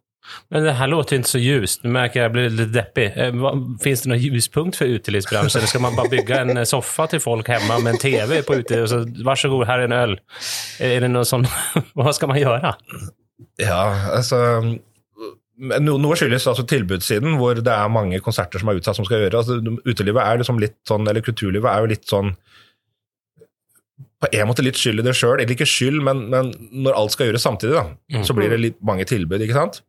Men 0.49 0.63
det 0.63 0.73
här 0.73 0.87
låter 0.87 1.17
inte 1.17 1.29
så 1.29 1.39
ljust. 1.39 1.85
Nu 1.85 1.91
märker 1.91 2.21
jag 2.21 2.31
att 2.31 2.37
jag 2.37 2.51
blir 2.51 2.65
litt 2.65 2.73
deppig. 2.73 3.13
Eh, 3.17 3.33
Finns 3.83 4.03
det 4.03 4.09
någon 4.09 4.19
ljuspunkt 4.19 4.77
for 4.77 4.85
utelivsbranschen? 4.85 5.59
Eller 5.59 5.67
ska 5.67 5.79
man 5.79 5.97
bare 5.97 6.09
bygge 6.09 6.39
en 6.39 6.57
eh, 6.57 6.65
soffa 6.65 7.07
til 7.07 7.21
folk 7.21 7.49
hjemme 7.49 7.79
med 7.83 7.91
en 7.91 7.99
tv 7.99 8.43
på 8.43 8.55
ute 8.55 8.83
och 8.83 8.89
så 8.89 9.07
varsågod, 9.25 9.67
här 9.67 9.79
är 9.79 9.85
en 9.85 9.93
öl. 9.93 10.21
Är 10.81 11.01
det 11.01 11.09
någon 11.09 11.27
sån... 11.27 11.47
Vad 11.93 12.15
ska 12.15 12.27
man 12.27 12.41
göra? 12.41 12.75
Ja, 13.59 13.83
altså 14.17 14.39
Noe 15.63 16.17
skyldes 16.19 16.47
altså 16.49 16.65
tilbudssiden, 16.67 17.37
hvor 17.39 17.55
det 17.55 17.71
er 17.71 17.91
mange 17.93 18.19
konserter 18.25 18.59
som 18.59 18.71
er 18.73 18.81
utsatt 18.81 18.97
som 18.99 19.05
skal 19.07 19.21
gjøre. 19.23 19.39
Altså, 19.43 19.61
utelivet 19.87 20.25
er 20.25 20.41
liksom 20.41 20.59
litt 20.59 20.75
sånn, 20.89 21.05
eller 21.07 21.23
kulturlivet 21.23 21.69
er 21.71 21.85
jo 21.85 21.91
litt 21.93 22.09
sånn 22.09 22.33
På 24.23 24.29
en 24.33 24.47
måte 24.49 24.63
litt 24.63 24.79
skyld 24.79 25.03
i 25.03 25.05
det 25.07 25.15
sjøl. 25.19 25.37
Egentlig 25.41 25.57
ikke 25.61 25.67
skyld, 25.71 26.01
men, 26.07 26.25
men 26.31 26.51
når 26.85 26.95
alt 26.99 27.15
skal 27.15 27.27
gjøres 27.29 27.43
samtidig, 27.47 27.75
da, 27.75 27.85
Mm. 28.15 28.25
så 28.27 28.35
blir 28.39 28.51
det 28.53 28.61
litt 28.61 28.77
mange 28.83 29.05
tilbud, 29.09 29.41
ikke 29.43 29.57
sant? 29.57 29.81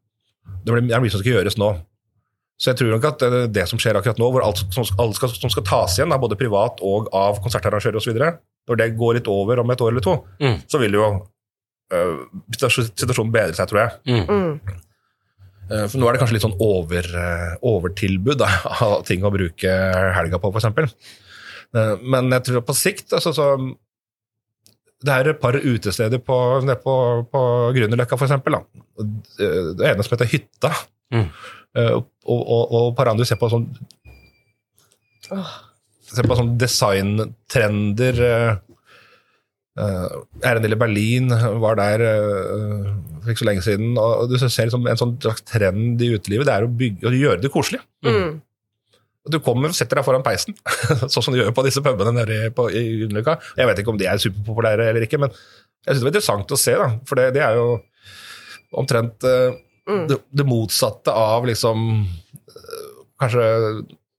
Det 0.66 0.74
blir- 0.74 0.88
det 0.88 0.96
er 0.96 1.02
mye 1.04 1.12
som 1.14 1.22
skal 1.22 1.34
gjøres 1.38 1.58
nå. 1.62 1.70
Så 2.60 2.72
jeg 2.72 2.78
tror 2.80 2.92
nok 2.96 3.06
at 3.06 3.20
det, 3.20 3.42
det 3.54 3.68
som 3.70 3.78
skjer 3.80 3.98
akkurat 4.00 4.18
nå, 4.22 4.32
hvor 4.34 4.44
alt 4.46 4.58
som, 4.74 4.86
alt 5.00 5.16
skal, 5.16 5.30
som 5.30 5.50
skal 5.54 5.64
tas 5.64 5.98
igjen, 6.00 6.10
da, 6.10 6.18
både 6.18 6.38
privat 6.40 6.80
og 6.82 7.10
av 7.14 7.40
konsertarrangører 7.44 7.98
osv., 8.02 8.18
når 8.70 8.78
det 8.80 8.98
går 8.98 9.14
litt 9.20 9.28
over 9.28 9.60
om 9.60 9.70
et 9.72 9.82
år 9.82 9.92
eller 9.92 10.02
to, 10.02 10.16
Mm. 10.42 10.62
så 10.68 10.80
vil 10.80 10.94
jo 10.94 11.04
øh, 11.06 11.22
situasjonen 12.54 13.32
bedre 13.34 13.56
seg, 13.58 13.70
tror 13.72 13.82
jeg. 13.84 13.92
Mm. 14.10 14.26
Mm. 14.30 14.82
Eh, 15.72 15.86
For 15.88 15.98
nå 16.02 16.08
er 16.10 16.16
det 16.18 16.22
kanskje 16.24 16.36
litt 16.38 16.46
sånn 16.46 16.58
over, 16.64 17.08
eh, 17.24 17.54
overtilbud 17.70 18.40
da, 18.42 18.50
av 18.86 18.98
ting 19.08 19.24
å 19.26 19.32
bruke 19.34 19.74
helga 20.18 20.40
på, 20.44 20.52
f.eks. 20.54 20.96
Men 22.06 22.30
jeg 22.36 22.44
tror 22.46 22.62
på 22.68 22.76
sikt 22.78 23.16
altså, 23.18 23.32
så 23.34 23.46
Det 25.04 25.10
er 25.16 25.32
et 25.32 25.40
par 25.42 25.56
utesteder 25.58 26.20
på, 26.22 26.36
på, 26.84 26.94
på 27.34 27.42
Grünerløkka, 27.76 28.16
f.eks. 28.20 28.36
Det 29.34 29.90
ene 29.90 30.06
som 30.06 30.14
heter 30.14 30.30
Hytta. 30.36 30.70
Mm. 31.16 31.26
Eh, 31.76 31.92
Og, 31.98 32.06
og, 32.30 32.62
og 32.70 32.92
et 32.92 32.98
par 33.00 33.10
andre 33.12 33.26
du 33.26 33.28
ser 33.28 33.40
på 33.42 33.50
sånn 33.52 33.66
Åh. 35.34 35.54
Se 36.14 36.22
på 36.28 36.36
sånn 36.38 36.52
designtrender. 36.62 38.18
Eh, 39.80 40.06
eh, 40.06 40.16
er 40.50 40.60
en 40.60 40.66
del 40.66 40.76
i 40.76 40.80
Berlin, 40.80 41.34
var 41.64 41.78
der 41.80 42.04
uh, 42.06 42.88
for 43.24 43.34
ikke 43.34 43.44
så 43.44 43.50
lenge 43.50 43.66
siden. 43.66 43.94
og 43.98 44.30
Du 44.32 44.38
ser 44.40 44.70
liksom 44.70 44.88
en 44.90 45.00
sånn 45.00 45.18
slags 45.24 45.46
trend 45.50 46.02
i 46.02 46.14
utelivet, 46.16 46.48
det 46.50 46.56
er 46.56 46.68
å, 46.68 46.74
bygge, 46.82 47.08
å 47.10 47.16
gjøre 47.18 47.44
det 47.44 47.54
koselig. 47.54 47.82
Mm. 48.06 48.42
Du 49.34 49.40
kommer 49.40 49.72
og 49.72 49.78
setter 49.78 50.02
deg 50.02 50.08
foran 50.08 50.26
peisen, 50.26 50.56
sånn 51.12 51.24
som 51.24 51.32
du 51.32 51.40
gjør 51.40 51.54
på 51.56 51.64
disse 51.66 51.84
pubene 51.84 52.12
nede 52.16 52.50
på, 52.56 52.68
i 52.70 52.86
Grünerløkka. 53.02 53.38
Jeg 53.60 53.70
vet 53.70 53.84
ikke 53.84 53.94
om 53.94 54.00
de 54.02 54.10
er 54.12 54.24
superpopulære 54.24 54.90
eller 54.92 55.08
ikke, 55.08 55.22
men 55.24 55.32
jeg 55.34 55.94
synes 55.94 56.02
det 56.02 56.08
var 56.08 56.16
interessant 56.16 56.56
å 56.56 56.60
se, 56.60 56.74
da. 56.80 56.90
For 57.08 57.20
det, 57.20 57.30
det 57.38 57.44
er 57.46 57.60
jo 57.60 57.78
omtrent 58.82 59.24
uh, 59.30 59.54
Mm. 59.84 60.06
det, 60.08 60.18
det 60.32 60.46
motsatte 60.48 61.12
av 61.12 61.44
liksom 61.44 62.06
eh, 62.48 62.84
Kanskje 63.20 63.48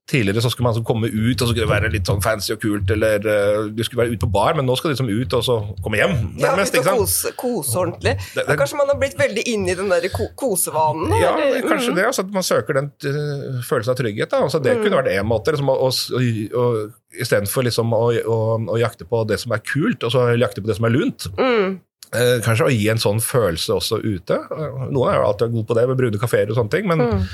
Tidligere 0.05 0.37
så 0.43 0.51
skulle 0.53 0.67
man 0.67 0.75
altså 0.75 0.83
komme 0.85 1.07
ut, 1.09 1.41
og 1.41 1.47
så 1.47 1.47
skulle 1.49 1.63
det 1.65 1.71
være 1.71 1.89
litt 1.89 2.05
sånn 2.05 2.19
fancy 2.21 2.51
og 2.53 2.59
kult, 2.61 2.91
eller 2.93 3.23
uh, 3.25 3.69
du 3.73 3.79
skulle 3.83 4.03
være 4.03 4.13
ute 4.13 4.21
på 4.21 4.29
bar, 4.35 4.53
men 4.53 4.67
nå 4.69 4.75
skal 4.77 4.91
du 4.91 4.93
liksom 4.93 5.07
ut 5.09 5.33
og 5.33 5.41
så 5.47 5.55
komme 5.81 5.97
hjem. 5.97 6.11
Ja, 6.37 6.51
nærmest, 6.51 6.75
ut 6.75 6.77
ikke 6.83 6.93
og 6.93 7.07
sant? 7.07 7.07
kose, 7.07 7.31
kose 7.41 7.79
ordentlig. 7.81 8.13
Det- 8.35 8.43
det- 8.45 8.57
kanskje 8.59 8.77
man 8.77 8.91
har 8.91 8.99
blitt 9.01 9.17
veldig 9.17 9.43
inne 9.49 9.71
i 9.73 9.77
den 9.79 9.89
der 9.89 10.05
ko 10.13 10.27
kosevanen? 10.37 11.09
Ja, 11.17 11.31
eller? 11.33 11.65
kanskje 11.65 11.89
Mm. 11.89 11.95
det. 11.97 12.05
Altså 12.11 12.21
at 12.21 12.29
man 12.37 12.43
søker 12.45 12.73
den 12.77 12.91
uh, 13.01 13.63
følelsen 13.65 13.89
av 13.95 13.97
trygghet. 13.97 14.29
Da. 14.29 14.43
Altså, 14.45 14.61
det 14.61 14.75
kunne 14.83 14.99
vært 15.01 15.09
én 15.15 15.25
måte. 15.25 15.55
Liksom, 15.55 15.69
å, 15.73 15.89
å, 15.89 16.21
å, 16.61 16.91
Istedenfor 17.15 17.63
liksom, 17.65 17.89
å, 17.97 18.11
å, 18.27 18.37
å 18.75 18.77
jakte 18.77 19.05
på 19.09 19.23
det 19.25 19.39
som 19.41 19.53
er 19.57 19.65
kult, 19.65 20.03
og 20.03 20.11
så 20.13 20.27
jakte 20.37 20.61
på 20.61 20.67
det 20.69 20.75
som 20.77 20.85
er 20.85 20.93
lunt. 20.99 21.25
Mm. 21.39 21.79
Uh, 22.13 22.37
kanskje 22.45 22.69
å 22.69 22.71
gi 22.77 22.85
en 22.93 23.01
sånn 23.01 23.17
følelse 23.25 23.73
også 23.73 24.03
ute. 24.05 24.37
Noen 24.93 25.09
er 25.09 25.17
jo 25.17 25.25
alltid 25.31 25.51
gode 25.57 25.65
på 25.73 25.73
det, 25.81 25.87
med 25.89 25.97
brune 25.97 26.19
kafeer 26.21 26.45
og 26.53 26.57
sånne 26.61 26.69
ting, 26.77 26.85
men, 26.87 26.99
Mm. 27.01 27.25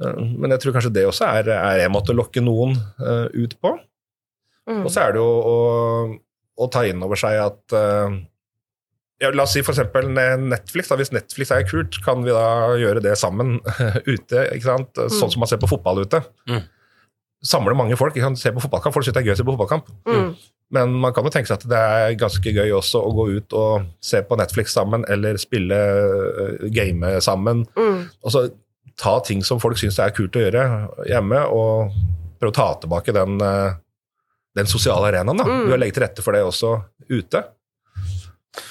Men 0.00 0.54
jeg 0.54 0.62
tror 0.62 0.76
kanskje 0.76 0.94
det 0.96 1.04
også 1.08 1.28
er, 1.28 1.52
er 1.52 1.84
en 1.84 1.92
måte 1.92 2.14
å 2.14 2.16
lokke 2.16 2.42
noen 2.44 2.76
uh, 3.02 3.28
ut 3.36 3.56
på. 3.60 3.74
Mm. 4.70 4.82
Og 4.84 4.90
så 4.92 5.04
er 5.04 5.14
det 5.14 5.20
jo 5.20 5.28
å, 5.28 5.56
å 6.60 6.68
ta 6.72 6.86
inn 6.88 7.02
over 7.04 7.20
seg 7.20 7.40
at 7.42 7.76
uh, 7.76 8.16
ja, 9.20 9.30
La 9.36 9.44
oss 9.44 9.52
si 9.52 9.60
f.eks. 9.60 9.82
Netflix. 10.40 10.88
Da. 10.88 10.96
Hvis 10.96 11.12
Netflix 11.12 11.52
er 11.52 11.66
kult, 11.68 11.98
kan 12.04 12.24
vi 12.24 12.32
da 12.32 12.76
gjøre 12.80 13.02
det 13.04 13.18
sammen 13.20 13.58
ute? 14.14 14.46
ikke 14.46 14.64
sant? 14.64 15.02
Sånn 15.12 15.32
som 15.32 15.42
man 15.44 15.50
ser 15.50 15.60
på 15.60 15.68
fotball 15.68 16.00
ute. 16.06 16.22
Mm. 16.48 16.62
Samle 17.50 17.76
mange 17.76 17.98
folk. 18.00 18.16
Ikke 18.16 18.30
sant? 18.30 18.40
Se 18.40 18.52
på 18.56 18.64
fotballkamp. 18.64 18.96
Folk 18.96 19.04
syns 19.04 19.18
det 19.18 19.22
er 19.22 19.28
gøy 19.28 19.36
å 19.36 19.40
se 19.42 19.44
på 19.44 19.52
fotballkamp. 19.52 19.92
Mm. 20.08 20.32
Men 20.76 20.96
man 21.02 21.12
kan 21.12 21.26
jo 21.26 21.32
tenke 21.34 21.50
seg 21.50 21.60
at 21.60 21.68
det 21.68 21.82
er 21.98 22.16
ganske 22.20 22.52
gøy 22.54 22.72
også 22.78 23.02
å 23.02 23.12
gå 23.16 23.26
ut 23.36 23.54
og 23.58 23.86
se 24.04 24.22
på 24.24 24.38
Netflix 24.38 24.76
sammen, 24.76 25.04
eller 25.10 25.40
spille 25.42 25.76
uh, 25.76 26.66
game 26.72 27.16
sammen. 27.24 27.66
Mm. 27.76 28.04
Og 28.24 28.32
så 28.32 28.46
ta 29.00 29.14
ting 29.24 29.44
som 29.46 29.60
folk 29.62 29.78
syns 29.80 29.98
er 30.02 30.12
kult 30.16 30.36
å 30.36 30.42
gjøre 30.44 30.64
hjemme, 31.08 31.44
og 31.48 31.94
prøve 32.40 32.52
å 32.52 32.56
ta 32.56 32.68
tilbake 32.82 33.14
den, 33.16 33.40
eh, 33.44 33.78
den 34.56 34.68
sosiale 34.68 35.08
arenaen. 35.12 35.36
da. 35.38 35.44
Mm. 35.44 35.64
Du 35.66 35.72
har 35.72 35.78
legge 35.78 35.96
til 35.96 36.04
rette 36.04 36.22
for 36.24 36.36
det 36.36 36.44
også 36.44 36.82
ute. 37.08 37.44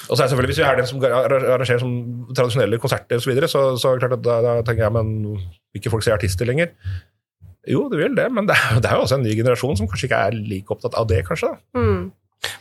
Og 0.10 0.18
så 0.18 0.24
er 0.24 0.28
selvfølgelig, 0.28 0.56
Hvis 0.56 0.60
vi 0.60 0.68
er 0.68 0.76
den 0.76 0.88
som 0.88 1.00
arrangerer 1.00 1.80
som 1.80 1.94
tradisjonelle 2.36 2.80
konserter 2.80 3.16
osv., 3.16 3.24
så, 3.24 3.32
videre, 3.32 3.48
så 3.48 3.78
så 3.80 3.90
er 3.90 4.00
det 4.00 4.04
klart 4.04 4.18
at 4.20 4.26
da, 4.26 4.42
da 4.42 4.62
tenker 4.62 4.84
jeg 4.84 4.92
men 4.92 5.24
vil 5.24 5.82
ikke 5.82 5.92
folk 5.92 6.04
se 6.04 6.12
artister 6.12 6.46
lenger? 6.46 6.74
Jo, 7.68 7.88
det 7.90 8.00
vil 8.00 8.16
det, 8.16 8.32
men 8.32 8.48
det 8.50 8.56
er, 8.56 8.80
det 8.82 8.90
er 8.90 8.98
jo 8.98 9.06
også 9.06 9.20
en 9.20 9.24
ny 9.24 9.36
generasjon 9.36 9.78
som 9.78 9.88
kanskje 9.88 10.10
ikke 10.10 10.24
er 10.28 10.38
like 10.38 10.74
opptatt 10.74 10.98
av 11.00 11.08
det, 11.08 11.24
kanskje. 11.28 11.54
da. 11.54 11.80
Mm. 11.80 12.12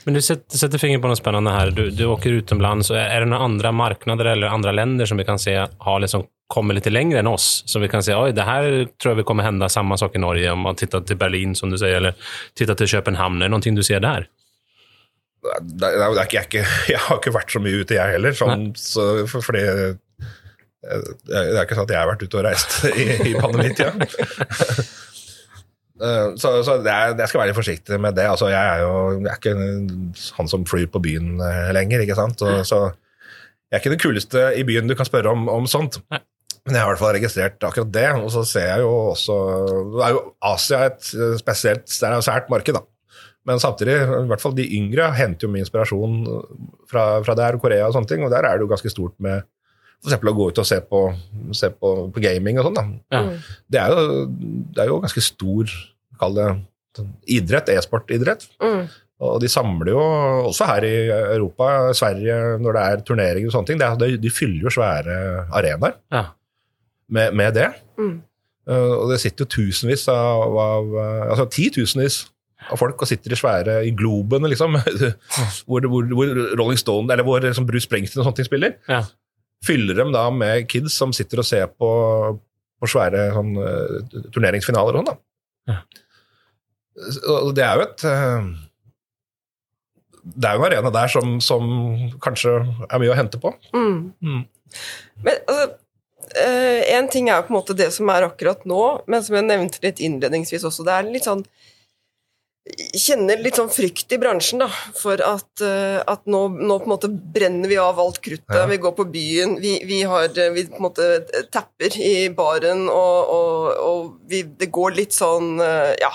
Men 0.04 0.14
du 0.14 0.20
setter, 0.20 0.58
setter 0.58 0.78
fingret 0.78 1.02
på 1.02 1.10
noe 1.10 1.18
spennende 1.18 1.52
her. 1.54 1.70
Du, 1.70 1.84
du 1.94 2.04
åker 2.10 2.40
utenlands. 2.40 2.90
Er 2.90 3.22
det 3.22 3.28
noen 3.30 3.44
andre 3.52 3.70
marknader 3.70 4.32
eller 4.32 4.50
andre 4.50 4.72
land 4.74 5.04
som 5.06 5.20
vi 5.20 5.26
kan 5.28 5.38
se 5.38 5.54
har 5.54 6.00
liksom 6.02 6.24
kommit 6.48 6.74
lite 6.74 6.90
längre 6.90 7.18
än 7.18 7.26
oss? 7.26 7.62
Som 7.66 7.82
vi 7.82 7.88
kan 7.88 8.02
si 8.02 8.12
oj, 8.14 8.32
det 8.32 8.42
här 8.42 8.88
tror 9.02 9.10
jag 9.10 9.16
vi 9.16 9.22
kommer 9.22 9.42
hända 9.42 9.68
samma 9.68 9.96
sak 9.96 10.16
i 10.16 10.18
Norge 10.18 10.50
om 10.50 10.58
man 10.58 10.74
tittar 10.76 11.00
till 11.00 11.16
Berlin 11.16 11.54
som 11.54 11.70
du 11.70 11.78
säger, 11.78 11.96
eller 11.96 12.14
tittar 12.54 12.74
till 12.74 12.86
Köpenhamn. 12.86 13.42
Är 13.42 13.44
det 13.44 13.48
någonting 13.48 13.74
du 13.74 13.82
ser 13.82 14.00
der? 14.00 14.28
Det, 15.62 15.86
det, 15.98 16.22
ikke, 16.24 16.36
jeg, 16.36 16.44
ikke, 16.44 16.64
jeg 16.92 16.98
har 16.98 17.20
ikke 17.20 17.34
vært 17.36 17.52
så 17.52 17.60
mye 17.62 17.82
ute, 17.82 17.94
jeg 17.94 18.14
heller. 18.16 18.32
Sånn, 18.36 18.72
så, 18.76 19.04
for, 19.30 19.44
fordi 19.44 19.62
det, 19.68 19.98
det 21.28 21.36
er 21.58 21.62
ikke 21.64 21.78
sånn 21.78 21.86
at 21.88 21.92
jeg 21.94 22.00
har 22.00 22.10
vært 22.10 22.24
ute 22.26 22.40
og 22.40 22.46
reist 22.48 22.78
i, 23.04 23.06
i 23.32 23.36
pandemitida. 23.38 23.92
Eh, 25.98 26.34
Så, 26.38 26.62
så 26.62 26.76
det 26.78 26.92
er, 26.92 27.14
jeg 27.18 27.26
skal 27.26 27.40
være 27.40 27.50
litt 27.50 27.56
forsiktig 27.58 27.96
med 27.98 28.14
det. 28.14 28.28
Altså, 28.30 28.46
jeg 28.52 28.62
er 28.76 28.84
jo 28.84 28.90
jeg 29.16 29.32
er 29.32 29.38
ikke 29.40 29.54
han 30.36 30.50
som 30.50 30.66
flyr 30.68 30.86
på 30.94 31.00
byen 31.02 31.40
eh, 31.42 31.72
lenger. 31.74 32.04
ikke 32.04 32.14
sant? 32.14 32.38
Så, 32.38 32.52
så 32.68 32.78
jeg 32.86 33.74
er 33.74 33.82
ikke 33.82 33.90
det 33.96 34.02
kuleste 34.04 34.44
i 34.54 34.62
byen 34.68 34.86
du 34.86 34.94
kan 34.94 35.08
spørre 35.08 35.32
om, 35.34 35.48
om 35.50 35.66
sånt. 35.66 35.98
Nei. 36.14 36.20
Men 36.66 36.76
jeg 36.76 36.82
har 36.82 36.88
i 36.88 36.92
hvert 36.92 37.02
fall 37.02 37.16
registrert 37.16 37.66
akkurat 37.68 37.90
det. 37.94 38.06
Og 38.20 38.30
så 38.34 38.44
ser 38.48 38.70
jeg 38.72 38.84
jo 38.84 38.92
også 39.12 39.36
er 40.04 40.14
jo 40.16 40.22
Asia 40.50 40.84
et 40.88 41.10
eh, 41.14 41.34
spesielt 41.40 41.86
det 41.88 42.08
er 42.08 42.16
et 42.18 42.28
sært 42.28 42.50
marked, 42.52 42.78
da. 42.78 42.84
Men 43.48 43.60
samtidig, 43.62 43.94
i 43.96 44.26
hvert 44.28 44.42
fall 44.42 44.56
de 44.56 44.66
yngre 44.76 45.06
henter 45.16 45.46
jo 45.46 45.52
mye 45.52 45.64
inspirasjon 45.64 46.18
fra, 46.90 47.04
fra 47.24 47.36
der, 47.38 47.56
Korea 47.62 47.86
og 47.86 47.94
sånne 47.96 48.10
ting. 48.10 48.24
Og 48.26 48.32
der 48.32 48.44
er 48.44 48.58
det 48.58 48.66
jo 48.66 48.72
ganske 48.72 48.92
stort 48.92 49.14
med 49.24 49.40
f.eks. 50.04 50.18
å 50.20 50.34
gå 50.36 50.48
ut 50.50 50.60
og 50.60 50.68
se 50.68 50.78
på, 50.84 51.02
se 51.56 51.70
på, 51.74 51.92
på 52.12 52.22
gaming 52.22 52.60
og 52.60 52.68
sånn. 52.68 52.76
da. 52.76 52.84
Ja. 53.16 53.22
Det 53.72 53.80
er 53.82 53.94
jo, 53.94 54.18
det 54.74 54.84
er 54.84 54.92
jo 54.92 55.00
ganske 55.02 55.24
stor, 55.24 55.72
kall 56.20 56.36
det, 56.36 56.48
sånn 56.98 57.12
idrett, 57.38 57.72
e-sportidrett. 57.72 58.46
Mm. 58.62 58.84
Og 59.26 59.40
de 59.42 59.48
samler 59.50 59.90
jo 59.90 60.02
også 60.46 60.68
her 60.68 60.84
i 60.86 60.94
Europa, 61.10 61.70
Sverige, 61.96 62.36
når 62.62 62.76
det 62.76 62.82
er 62.84 63.00
turneringer 63.06 63.50
og 63.50 63.56
sånne 63.56 63.70
ting. 63.72 63.80
Er, 63.82 63.96
de, 63.98 64.12
de 64.22 64.30
fyller 64.30 64.68
jo 64.68 64.74
svære 64.76 65.16
arenaer 65.58 65.96
Ja. 66.14 66.28
Med, 67.08 67.36
med 67.36 67.54
det. 67.56 67.68
Mm. 67.98 68.16
Uh, 68.68 68.94
og 69.00 69.12
det 69.12 69.20
sitter 69.22 69.46
jo 69.46 69.52
tusenvis 69.54 70.04
av, 70.12 70.56
av 70.60 70.90
uh, 70.92 71.30
altså 71.32 71.46
titusenvis 71.52 72.26
av 72.68 72.80
folk 72.80 73.00
og 73.00 73.08
sitter 73.08 73.32
i 73.32 73.38
svære 73.38 73.76
i 73.86 73.94
Globen, 73.96 74.44
liksom, 74.50 74.76
hvor, 75.68 75.86
hvor, 75.88 76.10
hvor 76.10 76.32
Rolling 76.58 76.80
Stone, 76.80 77.08
eller 77.12 77.24
hvor 77.24 77.40
liksom 77.44 77.68
Bruce 77.68 77.86
Springsteen 77.86 78.20
og 78.20 78.26
sånne 78.26 78.40
ting 78.40 78.48
spiller. 78.48 78.74
Ja. 78.90 79.04
Fyller 79.64 79.96
dem 80.02 80.12
da 80.14 80.26
med 80.34 80.66
kids 80.70 80.98
som 80.98 81.14
sitter 81.16 81.40
og 81.40 81.48
ser 81.48 81.70
på, 81.70 81.90
på 82.78 82.90
svære 82.90 83.30
sånn, 83.36 83.54
uh, 83.56 84.20
turneringsfinaler 84.34 84.98
og 84.98 85.00
sånn, 85.00 85.12
da. 85.12 85.16
Ja. 85.68 85.80
Og 87.38 87.52
det 87.54 87.62
er 87.62 87.78
jo 87.78 87.82
et 87.84 88.02
Det 90.34 90.48
er 90.48 90.56
jo 90.56 90.62
en 90.64 90.66
arena 90.66 90.90
der 90.90 91.10
som, 91.12 91.36
som 91.44 91.68
kanskje 92.24 92.56
er 92.88 93.00
mye 93.00 93.12
å 93.12 93.16
hente 93.16 93.38
på. 93.40 93.52
Mm. 93.76 94.00
Mm. 94.18 94.40
Men 95.24 95.38
altså 95.46 95.66
eh, 95.66 95.76
En 96.36 97.08
ting 97.12 97.30
er 97.30 97.38
jo 97.38 97.46
på 97.46 97.52
en 97.52 97.58
måte 97.60 97.76
det 97.78 97.88
som 97.94 98.10
er 98.12 98.26
akkurat 98.26 98.64
nå, 98.68 98.82
men 99.08 99.24
som 99.24 99.38
jeg 99.38 99.46
nevnte 99.48 99.82
litt 99.84 100.02
innledningsvis 100.04 100.66
også, 100.68 100.84
det 100.86 100.94
er 100.94 101.10
litt 101.12 101.28
sånn 101.28 101.44
kjenner 102.98 103.40
litt 103.42 103.58
sånn 103.58 103.70
frykt 103.72 104.12
i 104.12 104.18
bransjen, 104.20 104.62
da, 104.62 104.68
for 104.98 105.20
at, 105.24 105.62
eh, 105.64 105.98
at 106.04 106.26
nå, 106.30 106.40
nå 106.58 106.78
på 106.80 106.88
en 106.88 106.92
måte 106.92 107.08
brenner 107.08 107.70
vi 107.70 107.78
av 107.80 107.98
alt 108.00 108.20
kruttet. 108.24 108.54
Ja. 108.54 108.66
Vi 108.68 108.80
går 108.82 108.94
på 108.98 109.06
byen, 109.12 109.56
vi, 109.62 109.78
vi, 109.88 110.02
har, 110.08 110.28
eh, 110.28 110.52
vi 110.54 110.66
på 110.68 110.80
en 110.80 110.88
måte 110.88 111.08
tapper 111.54 111.96
i 111.96 112.28
baren, 112.34 112.86
og, 112.92 113.32
og, 113.34 113.68
og 113.84 114.30
vi, 114.30 114.42
det 114.60 114.70
går 114.74 114.98
litt 114.98 115.16
sånn 115.16 115.58
eh, 115.64 115.94
Ja, 116.02 116.12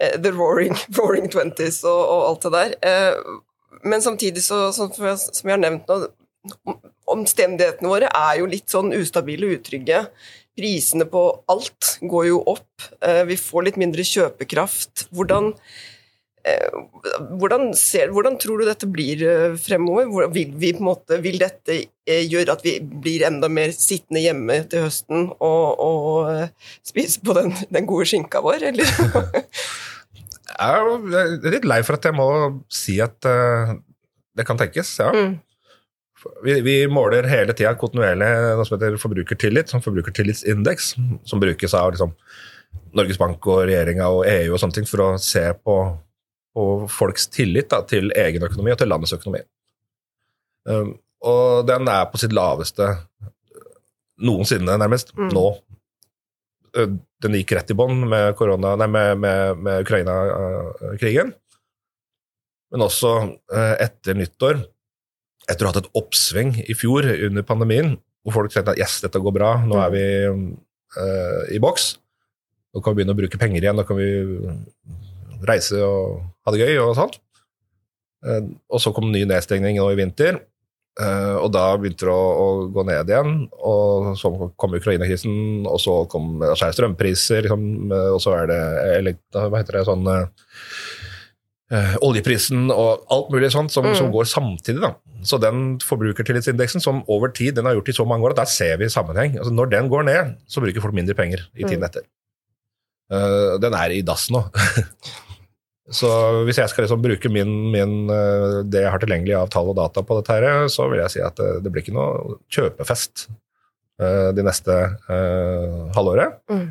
eh, 0.00 0.18
the 0.20 0.32
roaring, 0.34 0.76
roaring 0.98 1.30
twenties 1.32 1.82
og, 1.84 2.00
og 2.02 2.28
alt 2.30 2.48
det 2.48 2.54
der. 2.58 2.76
Eh, 2.90 3.40
Men 3.84 4.00
samtidig, 4.00 4.40
så, 4.40 4.70
sånn 4.72 4.92
som 4.94 5.04
jeg, 5.10 5.50
har 5.50 5.60
nevnt 5.60 5.90
nå, 5.90 6.06
omstendighetene 7.10 7.90
våre 7.90 8.10
er 8.10 8.40
jo 8.40 8.50
litt 8.50 8.72
sånn 8.72 8.92
ustabile 8.96 9.48
og 9.48 9.58
utrygge. 9.58 10.04
Prisene 10.54 11.06
på 11.10 11.22
alt 11.50 11.96
går 12.04 12.28
jo 12.30 12.44
opp. 12.54 12.86
Eh, 13.02 13.24
Vi 13.26 13.38
får 13.40 13.68
litt 13.68 13.80
mindre 13.80 14.04
kjøpekraft. 14.06 15.08
Hvordan, 15.14 15.52
eh, 16.44 16.76
hvordan, 17.40 17.72
ser, 17.74 18.12
hvordan 18.14 18.38
tror 18.38 18.60
du 18.60 18.68
dette 18.68 18.86
blir 18.86 19.24
eh, 19.26 19.56
fremover? 19.58 20.28
Vil, 20.34 20.52
vi 20.54 20.72
måte, 20.78 21.18
vil 21.24 21.40
dette 21.42 21.80
gjøre 22.06 22.54
at 22.54 22.62
vi 22.62 22.76
blir 22.80 23.24
enda 23.26 23.48
mer 23.48 23.72
sittende 23.72 24.22
hjemme 24.22 24.60
til 24.68 24.86
høsten 24.86 25.32
og, 25.40 25.80
og 25.80 26.84
spise 26.84 27.24
på 27.24 27.34
den, 27.34 27.50
den 27.72 27.88
gode 27.88 28.06
skinka 28.06 28.44
vår, 28.44 28.68
eller? 28.70 28.86
Jeg 30.54 30.82
er 31.18 31.50
litt 31.50 31.64
lei 31.66 31.80
for 31.82 31.96
at 31.96 32.04
jeg 32.06 32.14
må 32.14 32.28
si 32.70 33.00
at 33.02 33.16
det 33.26 34.44
kan 34.46 34.60
tenkes, 34.60 34.92
ja. 35.00 35.08
Mm. 35.10 35.32
Vi, 36.44 36.60
vi 36.64 36.74
måler 36.88 37.26
hele 37.28 37.54
tida 37.56 37.74
kontinuerlig 37.78 38.28
noe 38.56 38.64
som 38.66 38.76
heter 38.78 38.96
forbrukertillit, 39.00 39.70
som 39.72 39.82
forbrukertillitsindeks, 39.84 40.94
som 41.28 41.42
brukes 41.42 41.74
av 41.76 41.92
liksom, 41.94 42.14
Norges 42.96 43.18
Bank 43.20 43.44
og 43.50 43.64
regjeringa 43.68 44.08
og 44.12 44.24
EU 44.30 44.54
og 44.54 44.60
sånne 44.62 44.78
ting 44.78 44.88
for 44.88 45.02
å 45.04 45.08
se 45.20 45.42
på, 45.60 45.76
på 46.54 46.66
folks 46.92 47.28
tillit 47.34 47.70
da, 47.72 47.82
til 47.88 48.12
egen 48.16 48.46
økonomi 48.46 48.72
og 48.74 48.80
til 48.80 48.90
landets 48.92 49.14
økonomi. 49.16 49.42
Um, 50.68 50.94
og 51.24 51.66
den 51.68 51.88
er 51.92 52.06
på 52.12 52.20
sitt 52.20 52.34
laveste 52.36 52.92
noensinne, 54.24 54.76
nærmest, 54.80 55.12
Mm. 55.16 55.32
nå. 55.34 55.46
Uh, 56.76 56.94
Den 57.24 57.32
gikk 57.38 57.54
rett 57.56 57.70
i 57.72 57.74
bånn 57.78 58.02
med, 58.08 58.36
med, 58.36 59.18
med, 59.18 59.58
med 59.64 59.80
Ukraina-krigen. 59.86 61.32
Men 62.74 62.84
også 62.84 63.12
uh, 63.54 63.74
etter 63.80 64.18
nyttår, 64.18 64.60
etter 65.50 65.64
å 65.64 65.68
ha 65.68 65.74
hatt 65.74 65.84
et 65.84 65.98
oppsving 65.98 66.54
i 66.64 66.76
fjor 66.76 67.06
under 67.28 67.44
pandemien, 67.46 67.94
hvor 68.24 68.38
folk 68.38 68.54
tenkte 68.54 68.72
at 68.72 68.80
yes, 68.80 69.00
dette 69.04 69.20
går 69.20 69.34
bra, 69.36 69.50
nå 69.68 69.76
er 69.82 69.92
vi 69.92 70.06
uh, 70.30 71.42
i 71.52 71.60
boks. 71.62 71.94
Nå 72.74 72.82
kan 72.82 72.94
vi 72.94 73.02
begynne 73.02 73.14
å 73.14 73.18
bruke 73.18 73.40
penger 73.40 73.60
igjen, 73.60 73.76
nå 73.78 73.84
kan 73.86 74.00
vi 74.00 74.08
reise 75.44 75.78
og 75.84 76.24
ha 76.46 76.54
det 76.54 76.64
gøy 76.64 76.80
og 76.80 76.96
sånt. 76.98 77.20
Uh, 78.24 78.48
og 78.72 78.80
så 78.80 78.94
kom 78.96 79.12
ny 79.12 79.26
nedstengning 79.28 79.76
nå 79.76 79.90
i 79.92 79.98
vinter, 80.00 80.40
uh, 81.02 81.36
og 81.42 81.50
da 81.52 81.66
begynte 81.76 82.08
det 82.08 82.14
å, 82.14 82.24
å 82.40 82.48
gå 82.72 82.86
ned 82.88 83.12
igjen. 83.12 83.34
Og 83.60 84.14
så 84.20 84.32
kom 84.56 84.78
Ukraina-krisen, 84.80 85.68
og 85.68 85.76
så 85.84 86.00
kom 86.08 86.38
skjære 86.40 86.70
er 86.72 86.78
strømpriser, 86.78 87.44
liksom, 87.44 87.92
og 87.92 88.20
så 88.24 88.38
er 88.40 88.52
det 88.54 88.62
eller, 88.94 89.20
hva 89.36 89.60
heter 89.60 89.82
det, 89.82 89.88
sånn 89.90 90.08
uh, 91.74 91.96
oljeprisen 92.06 92.68
og 92.70 93.04
alt 93.12 93.32
mulig 93.34 93.50
sånt 93.54 93.74
som, 93.74 93.84
Mm. 93.90 93.96
som 93.98 94.12
går 94.14 94.28
samtidig. 94.30 94.80
da. 94.84 94.94
Så 95.26 95.40
den 95.42 95.78
forbrukertillitsindeksen 95.82 96.80
som 96.84 97.02
over 97.08 97.32
tid 97.34 97.56
den 97.56 97.66
har 97.66 97.74
gjort 97.74 97.88
i 97.90 97.96
så 97.96 98.06
mange 98.06 98.24
år, 98.28 98.34
at 98.36 98.44
der 98.44 98.50
ser 98.52 98.76
vi 98.78 98.86
sammenheng. 98.92 99.36
Altså 99.40 99.52
Når 99.52 99.70
den 99.72 99.88
går 99.90 100.04
ned, 100.06 100.36
så 100.46 100.60
bruker 100.62 100.80
folk 100.84 100.94
mindre 100.94 101.14
penger 101.18 101.46
i 101.56 101.64
tiden 101.64 101.82
Mm. 101.82 101.88
etter. 101.90 102.06
Uh, 103.12 103.58
den 103.60 103.74
er 103.76 103.90
i 103.92 104.00
dass 104.02 104.30
nå. 104.32 104.44
så 105.98 106.08
hvis 106.46 106.56
jeg 106.58 106.70
skal 106.72 106.84
liksom 106.86 107.02
bruke 107.04 107.28
min, 107.28 107.50
min, 107.72 108.08
eh, 108.08 108.62
det 108.64 108.80
jeg 108.86 108.90
har 108.90 108.98
tilgjengelig 109.02 109.34
av 109.36 109.50
tall 109.52 109.68
og 109.68 109.76
data 109.76 110.00
på 110.00 110.16
dette, 110.16 110.32
her, 110.32 110.68
så 110.72 110.86
vil 110.88 111.02
jeg 111.02 111.12
si 111.12 111.20
at 111.20 111.36
det, 111.36 111.62
det 111.64 111.72
blir 111.72 111.84
ikke 111.84 111.92
noe 111.96 112.38
kjøpefest 112.48 113.26
uh, 114.00 114.30
de 114.32 114.42
neste 114.46 114.72
uh, 115.10 115.92
halvåret. 115.94 116.38
Mm. 116.48 116.70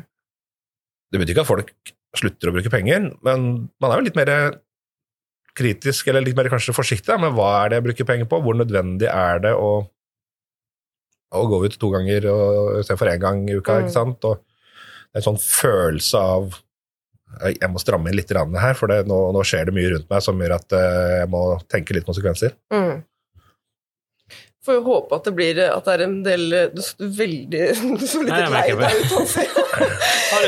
Det 1.12 1.20
betyr 1.22 1.36
ikke 1.36 1.44
at 1.46 1.52
folk 1.52 1.70
slutter 2.18 2.50
å 2.50 2.54
bruke 2.56 2.70
penger, 2.74 3.12
men 3.22 3.46
man 3.82 3.90
er 3.94 4.00
jo 4.00 4.06
litt 4.08 4.18
mer 4.18 4.32
kritisk, 5.54 6.08
eller 6.10 6.24
litt 6.24 6.36
mer 6.36 6.50
kanskje 6.52 6.74
forsiktig 6.76 7.16
men 7.20 7.34
hva 7.36 7.50
er 7.60 7.70
det 7.70 7.78
jeg 7.78 7.86
bruker 7.88 8.08
penger 8.08 8.30
på, 8.30 8.40
hvor 8.42 8.56
nødvendig 8.58 9.06
er 9.10 9.42
det 9.44 9.54
å, 9.54 9.70
å 11.34 11.46
gå 11.50 11.62
ut 11.66 11.78
to 11.78 11.90
ganger 11.94 12.26
istedenfor 12.80 13.12
én 13.12 13.22
gang 13.22 13.46
i 13.48 13.56
uka, 13.58 13.78
Mm. 13.78 13.86
ikke 13.86 13.96
sant? 13.96 14.28
Og 14.28 14.42
en 15.14 15.26
sånn 15.28 15.40
følelse 15.40 16.18
av 16.18 16.60
jeg 17.42 17.70
må 17.70 17.80
stramme 17.82 18.10
inn 18.10 18.16
litt 18.18 18.30
her, 18.30 18.76
for 18.78 18.90
det, 18.90 19.06
nå, 19.10 19.16
nå 19.34 19.42
skjer 19.46 19.66
det 19.66 19.74
mye 19.74 19.90
rundt 19.90 20.10
meg 20.10 20.22
som 20.22 20.38
gjør 20.38 20.54
at 20.54 20.74
eh, 20.76 21.14
jeg 21.22 21.30
må 21.32 21.42
tenke 21.70 21.96
litt 21.96 22.06
konsekvenser. 22.06 22.54
Mm. 22.72 23.02
Får 24.64 24.78
jo 24.78 24.82
håpe 24.86 25.18
at 25.18 25.26
det 25.28 25.32
blir 25.36 25.58
At 25.60 25.84
det 25.84 25.94
er 25.94 26.02
en 26.06 26.16
del 26.24 26.44
Du 26.72 26.80
så 26.84 27.08
veldig 27.18 27.62
Du 28.00 28.06
så 28.08 28.22
litt 28.24 28.32
lei 28.32 28.62
deg 28.72 29.00
ut, 29.02 29.12
Hanse. 29.12 29.44
Har, 29.74 30.46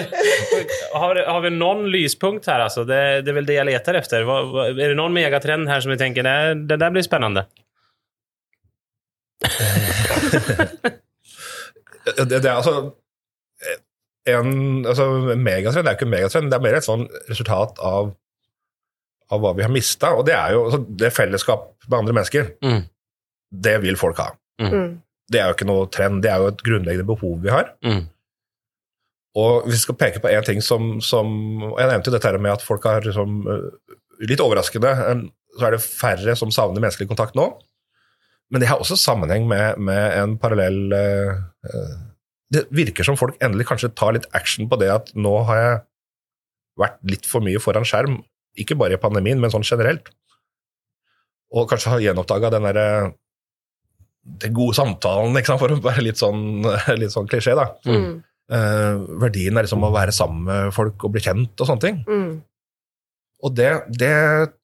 har, 1.02 1.20
har 1.28 1.40
vi 1.44 1.50
noen 1.52 1.86
lyspunkt 1.92 2.46
her, 2.48 2.62
altså? 2.64 2.86
Det, 2.88 3.00
det 3.26 3.32
er 3.32 3.36
vel 3.40 3.48
det 3.48 3.58
jeg 3.58 3.68
leter 3.68 3.98
efter. 4.00 4.24
Er 4.24 4.78
det 4.78 4.96
noen 4.98 5.14
megatrend 5.14 5.68
her 5.70 5.82
som 5.84 5.92
vi 5.92 5.98
tenker 6.00 6.26
det, 6.26 6.36
det 6.70 6.78
der 6.80 6.94
blir 6.94 7.04
spennende? 7.06 7.46
Det, 12.06 12.22
det 12.30 12.46
er 12.46 12.52
altså 12.54 12.92
en, 14.30 14.86
altså, 14.86 15.34
megatrend 15.38 15.86
er 15.86 15.94
jo 15.94 15.98
ikke 15.98 16.06
en 16.06 16.12
megatrend, 16.12 16.50
det 16.50 16.58
er 16.58 16.64
mer 16.64 16.76
et 16.78 16.86
sånn 16.86 17.04
resultat 17.28 17.78
av, 17.82 18.12
av 19.30 19.42
hva 19.42 19.52
vi 19.58 19.64
har 19.66 19.72
mista. 19.72 20.12
Og 20.18 20.26
det 20.26 20.34
er 20.34 20.54
jo 20.56 20.64
altså, 20.66 20.80
det 21.02 21.12
fellesskap 21.14 21.68
med 21.86 21.98
andre 22.00 22.16
mennesker. 22.18 22.52
Mm. 22.64 22.84
Det 23.50 23.76
vil 23.84 23.98
folk 24.00 24.18
ha. 24.22 24.30
Mm. 24.62 24.98
Det 25.30 25.40
er 25.40 25.48
jo 25.48 25.56
ikke 25.56 25.68
noe 25.68 25.88
trend, 25.92 26.22
det 26.22 26.30
er 26.30 26.42
jo 26.42 26.52
et 26.52 26.62
grunnleggende 26.66 27.08
behov 27.08 27.40
vi 27.42 27.52
har. 27.52 27.72
Mm. 27.86 28.04
Og 29.36 29.66
hvis 29.66 29.80
vi 29.80 29.84
skal 29.84 29.98
peke 30.00 30.22
på 30.24 30.32
én 30.32 30.44
ting 30.46 30.62
som, 30.64 30.94
som 31.04 31.28
og 31.66 31.74
Jeg 31.76 31.90
nevnte 31.90 32.08
jo 32.08 32.14
dette 32.14 32.30
her 32.30 32.38
med 32.40 32.54
at 32.54 32.62
folk 32.64 32.86
har 32.88 33.04
liksom, 33.04 33.42
øh, 33.44 33.96
Litt 34.24 34.40
overraskende 34.40 34.94
så 35.56 35.66
er 35.66 35.76
det 35.76 35.84
færre 35.84 36.36
som 36.36 36.52
savner 36.52 36.80
menneskelig 36.80 37.08
kontakt 37.10 37.36
nå. 37.36 37.46
Men 38.52 38.62
det 38.62 38.68
har 38.70 38.80
også 38.80 38.98
sammenheng 39.00 39.46
med, 39.48 39.78
med 39.82 40.18
en 40.20 40.36
parallell 40.38 40.92
øh, 40.92 41.32
øh, 41.66 41.94
Det 42.52 42.66
virker 42.70 43.04
som 43.04 43.16
folk 43.18 43.36
endelig 43.42 43.66
kanskje 43.66 43.92
tar 43.96 44.14
litt 44.14 44.28
action 44.36 44.68
på 44.70 44.78
det 44.80 44.90
at 44.92 45.12
nå 45.18 45.34
har 45.48 45.60
jeg 45.62 45.78
vært 46.80 46.98
litt 47.10 47.26
for 47.26 47.44
mye 47.44 47.60
foran 47.62 47.88
skjerm. 47.88 48.20
Ikke 48.56 48.76
bare 48.78 48.96
i 48.96 49.00
pandemien, 49.00 49.40
men 49.40 49.50
sånn 49.52 49.66
generelt. 49.66 50.12
Og 51.56 51.66
kanskje 51.70 51.94
har 51.94 52.04
gjenoppdaga 52.04 52.52
den 52.54 52.68
derre 52.68 52.86
den 54.42 54.54
gode 54.56 54.76
samtalen, 54.76 55.36
ikke 55.38 55.52
sant? 55.52 55.62
for 55.62 55.72
å 55.72 55.82
være 55.82 56.04
litt 56.06 56.20
sånn, 56.20 56.66
litt 57.00 57.14
sånn 57.14 57.28
klisjé. 57.30 57.56
da. 57.58 57.70
Mm. 57.88 58.18
Uh, 58.46 59.02
verdien 59.24 59.56
er 59.58 59.66
liksom 59.66 59.82
å 59.82 59.90
være 59.94 60.14
sammen 60.14 60.44
med 60.46 60.74
folk 60.74 61.02
og 61.06 61.16
bli 61.16 61.22
kjent 61.24 61.62
og 61.62 61.70
sånne 61.70 61.84
ting. 61.84 62.02
Mm. 62.06 62.34
Og 63.46 63.54
det, 63.54 63.70
det 64.00 64.16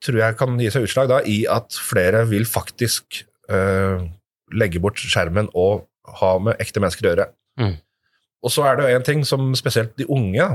tror 0.03 0.21
jeg 0.23 0.39
kan 0.41 0.59
gi 0.61 0.71
seg 0.73 0.87
utslag 0.87 1.11
da 1.11 1.21
i 1.29 1.43
at 1.51 1.75
flere 1.77 2.25
vil 2.31 2.47
faktisk 2.49 3.23
uh, 3.53 4.03
legge 4.55 4.81
bort 4.83 5.01
skjermen 5.01 5.51
og 5.59 5.87
ha 6.21 6.35
med 6.43 6.63
ekte 6.63 6.83
mennesker 6.83 7.07
å 7.07 7.13
gjøre. 7.13 7.29
Mm. 7.61 7.75
Og 8.43 8.51
så 8.51 8.65
er 8.67 8.79
det 8.79 8.87
jo 8.87 8.99
en 8.99 9.07
ting 9.07 9.27
som 9.29 9.53
spesielt 9.55 9.93
de 10.01 10.07
unge 10.11 10.47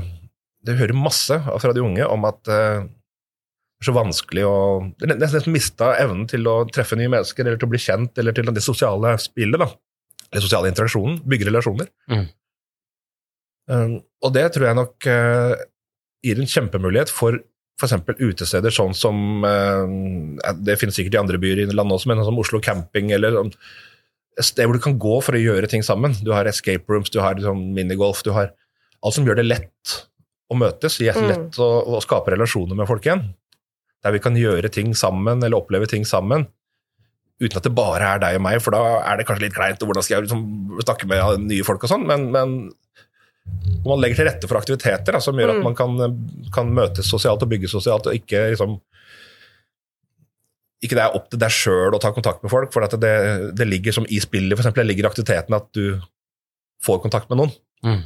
Det 0.65 0.74
hører 0.76 0.98
masse 0.98 1.36
fra 1.38 1.72
de 1.72 1.80
unge 1.80 2.04
om 2.04 2.26
at 2.28 2.50
er 2.52 2.88
så 3.83 3.93
vanskelig 3.93 4.41
å 4.47 4.55
Nesten 5.05 5.51
mista 5.53 5.91
evnen 6.01 6.25
til 6.29 6.47
å 6.49 6.63
treffe 6.73 6.97
nye 6.97 7.11
mennesker 7.13 7.45
eller 7.45 7.59
til 7.61 7.69
å 7.69 7.73
bli 7.75 7.81
kjent 7.81 8.17
eller 8.17 8.33
til 8.33 8.49
det 8.49 8.63
sosiale 8.65 9.13
spillet. 9.21 9.59
da. 9.61 9.67
Den 10.33 10.43
sosiale 10.43 10.71
interaksjonen. 10.71 11.19
Bygge 11.29 11.49
relasjoner. 11.51 11.91
Mm. 12.09 12.25
Um, 13.67 13.93
og 14.23 14.33
det 14.33 14.45
tror 14.55 14.69
jeg 14.69 14.79
nok 14.79 15.07
uh, 15.11 15.53
gir 16.25 16.39
en 16.39 16.49
kjempemulighet 16.49 17.11
for 17.11 17.37
f.eks. 17.77 17.93
utesteder 18.17 18.73
sånn 18.73 18.95
som 18.97 19.43
uh, 19.45 19.83
Det 20.65 20.77
finnes 20.79 20.95
sikkert 20.97 21.17
i 21.17 21.21
andre 21.21 21.39
byer 21.41 21.61
i 21.61 21.67
landet 21.69 21.99
også, 21.99 22.09
men 22.09 22.21
sånn 22.21 22.31
som 22.31 22.39
Oslo 22.41 22.61
camping 22.63 23.11
eller 23.13 23.37
um, 23.43 23.51
et 24.37 24.45
sted 24.47 24.65
hvor 24.69 24.77
du 24.77 24.83
kan 24.83 24.97
gå 25.01 25.17
for 25.25 25.37
å 25.37 25.41
gjøre 25.41 25.69
ting 25.69 25.83
sammen. 25.85 26.13
Du 26.23 26.31
har 26.33 26.47
escape 26.49 26.85
rooms, 26.93 27.09
du 27.13 27.19
har 27.21 27.37
liksom 27.37 27.61
minigolf, 27.75 28.23
du 28.25 28.31
har 28.35 28.53
alt 29.05 29.15
som 29.17 29.25
gjør 29.25 29.39
det 29.41 29.47
lett 29.47 29.97
å 30.47 30.57
møtes, 30.57 30.99
lett 31.01 31.17
Mm. 31.17 31.27
lett 31.29 31.57
å, 31.59 31.69
å 31.97 32.01
skape 32.01 32.31
relasjoner 32.33 32.77
med 32.77 32.87
folk 32.89 33.05
igjen. 33.05 33.25
Der 34.08 34.15
vi 34.15 34.24
kan 34.24 34.39
gjøre 34.39 34.72
ting 34.72 34.96
sammen, 34.96 35.43
eller 35.43 35.60
oppleve 35.60 35.89
ting 35.91 36.08
sammen, 36.08 36.48
uten 37.38 37.60
at 37.60 37.67
det 37.67 37.76
bare 37.78 38.15
er 38.15 38.22
deg 38.24 38.39
og 38.39 38.43
meg, 38.48 38.62
for 38.63 38.74
da 38.74 38.82
er 39.12 39.20
det 39.20 39.28
kanskje 39.28 39.43
litt 39.43 39.58
kleint, 39.58 39.84
hvordan 39.84 40.06
skal 40.06 40.15
jeg 40.15 40.26
liksom 40.26 40.80
snakke 40.82 41.10
med 41.12 41.43
nye 41.52 41.65
folk 41.67 41.84
og 41.86 41.91
sånn, 41.91 42.08
men, 42.10 42.30
men 42.34 42.56
man 43.86 44.02
legger 44.02 44.17
til 44.22 44.28
rette 44.28 44.50
for 44.50 44.58
aktiviteter 44.60 45.13
da, 45.15 45.22
som 45.24 45.38
gjør 45.38 45.54
at 45.54 45.60
Mm. 45.62 45.67
man 45.67 45.76
kan, 45.78 46.17
kan 46.56 46.72
møtes 46.74 47.08
sosialt 47.12 47.43
og 47.46 47.52
bygge 47.52 47.70
sosialt, 47.72 48.10
og 48.10 48.17
ikke 48.17 48.48
liksom 48.56 48.80
ikke 50.84 50.98
det 50.98 51.04
er 51.06 51.15
opp 51.17 51.30
til 51.32 51.39
deg 51.41 51.54
sjøl 51.54 51.96
å 51.96 52.02
ta 52.02 52.12
kontakt 52.13 52.43
med 52.43 52.52
folk, 52.54 52.74
for 52.74 52.86
at 52.86 52.93
det, 53.02 53.13
det 53.58 53.65
ligger 53.67 53.96
som 53.96 54.06
i 54.10 54.20
spillet, 54.22 54.54
for 54.54 54.62
eksempel, 54.65 54.84
det 54.86 54.91
ligger 54.91 55.08
i 55.08 55.12
aktiviteten 55.12 55.56
at 55.58 55.70
du 55.74 56.00
får 56.86 57.02
kontakt 57.06 57.32
med 57.32 57.39
noen. 57.41 57.54
Mm. 57.86 58.04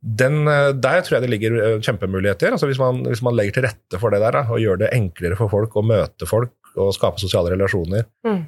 Den, 0.00 0.46
eh, 0.48 0.70
der 0.72 1.02
tror 1.04 1.18
jeg 1.18 1.26
det 1.26 1.32
ligger 1.34 1.58
eh, 1.60 1.80
kjempemuligheter. 1.84 2.54
altså 2.56 2.70
hvis 2.70 2.80
man, 2.80 3.02
hvis 3.04 3.20
man 3.22 3.36
legger 3.36 3.58
til 3.58 3.66
rette 3.68 4.00
for 4.00 4.14
det 4.14 4.22
der, 4.22 4.38
da, 4.38 4.46
og 4.48 4.62
gjør 4.62 4.80
det 4.80 4.94
enklere 4.96 5.36
for 5.36 5.52
folk 5.52 5.76
å 5.76 5.84
møte 5.84 6.28
folk 6.28 6.54
og 6.80 6.94
skape 6.96 7.20
sosiale 7.20 7.52
relasjoner. 7.52 8.06
Mm. 8.24 8.46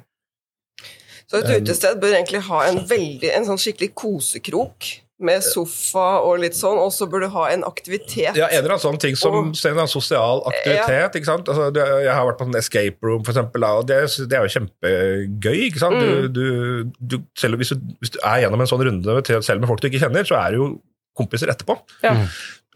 Så 1.29 1.39
et 1.39 1.63
utested 1.63 2.01
bør 2.01 2.17
egentlig 2.17 2.43
ha 2.49 2.65
en, 2.67 2.83
veldig, 2.89 3.29
en 3.37 3.45
sånn 3.47 3.61
skikkelig 3.61 3.93
kosekrok 3.97 4.89
med 5.23 5.43
sofa 5.45 6.19
og 6.25 6.41
litt 6.41 6.55
sånn, 6.57 6.77
og 6.81 6.89
så 6.91 7.05
bør 7.09 7.25
du 7.25 7.27
ha 7.35 7.45
en 7.53 7.63
aktivitet. 7.67 8.35
Ja, 8.35 8.49
en 8.49 8.59
eller 8.59 8.75
annen 8.75 8.83
sånn 8.83 8.99
ting 8.99 9.15
som 9.15 9.35
Og- 9.37 9.53
en 9.53 9.87
sosial 9.87 10.41
aktivitet. 10.49 11.15
ikke 11.15 11.29
sant? 11.29 11.47
Altså, 11.47 11.69
jeg 12.03 12.11
har 12.11 12.25
vært 12.25 12.39
på 12.39 12.47
en 12.49 12.55
escape 12.59 12.97
room, 13.01 13.23
for 13.23 13.31
eksempel, 13.31 13.63
og 13.63 13.87
det, 13.87 14.01
det 14.27 14.33
er 14.37 14.47
jo 14.47 14.55
kjempegøy. 14.57 15.59
ikke 15.69 15.79
sant? 15.79 15.95
Mm. 15.95 16.33
du, 16.33 16.91
du, 16.99 17.17
selv 17.37 17.57
hvis 17.57 17.69
du, 17.69 17.79
hvis 18.01 18.11
du 18.11 18.19
er 18.23 18.43
gjennom 18.43 18.59
en 18.59 18.67
sånn 18.67 18.83
runde 18.83 19.43
selv 19.43 19.61
med 19.61 19.69
folk 19.69 19.81
du 19.81 19.87
ikke 19.87 20.03
kjenner, 20.03 20.27
så 20.27 20.35
er 20.41 20.51
det 20.51 20.59
jo 20.59 20.81
kompiser 21.17 21.51
etterpå. 21.53 21.77
Ja. 22.03 22.15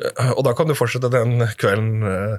Eh, 0.02 0.32
Og 0.38 0.44
da 0.46 0.54
kan 0.54 0.68
du 0.70 0.76
fortsette 0.78 1.10
den 1.14 1.40
kvelden 1.58 2.04
eh, 2.06 2.38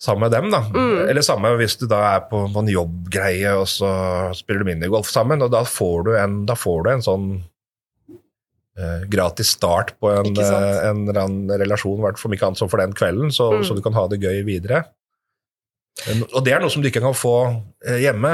sammen 0.00 0.24
med 0.24 0.32
dem. 0.32 0.50
da. 0.50 0.62
Mm. 0.72 1.08
Eller 1.10 1.20
samme 1.26 1.50
hvis 1.60 1.76
du 1.76 1.86
da 1.90 1.98
er 2.14 2.22
på, 2.30 2.46
på 2.54 2.62
en 2.62 2.70
jobbgreie, 2.72 3.52
og 3.60 3.66
så 3.68 3.90
spiller 4.38 4.64
du 4.64 4.70
minigolf 4.72 5.10
sammen, 5.12 5.42
og 5.44 5.50
da 5.52 5.60
får 5.68 6.04
du 6.08 6.14
en, 6.16 6.38
da 6.48 6.56
får 6.56 6.84
du 6.86 6.90
en 6.94 7.04
sånn 7.04 7.26
eh, 8.80 9.02
gratis 9.12 9.50
start 9.58 9.92
på 10.00 10.08
en, 10.14 10.30
eh, 10.40 10.88
en 10.88 11.02
eller 11.08 11.20
annen 11.26 11.52
relasjon, 11.60 12.00
hvert 12.00 12.22
om 12.24 12.32
ikke 12.32 12.48
annet 12.48 12.62
som 12.62 12.70
for 12.72 12.80
den 12.80 12.96
kvelden, 12.96 13.28
så, 13.34 13.50
Mm. 13.58 13.64
så 13.68 13.76
du 13.76 13.82
kan 13.84 13.92
ha 13.98 14.06
det 14.08 14.20
gøy 14.22 14.40
videre. 14.46 14.84
Og 16.32 16.44
det 16.46 16.54
er 16.54 16.60
noe 16.62 16.70
som 16.72 16.80
du 16.80 16.88
ikke 16.88 17.02
kan 17.02 17.12
få 17.12 17.32
hjemme. 18.00 18.30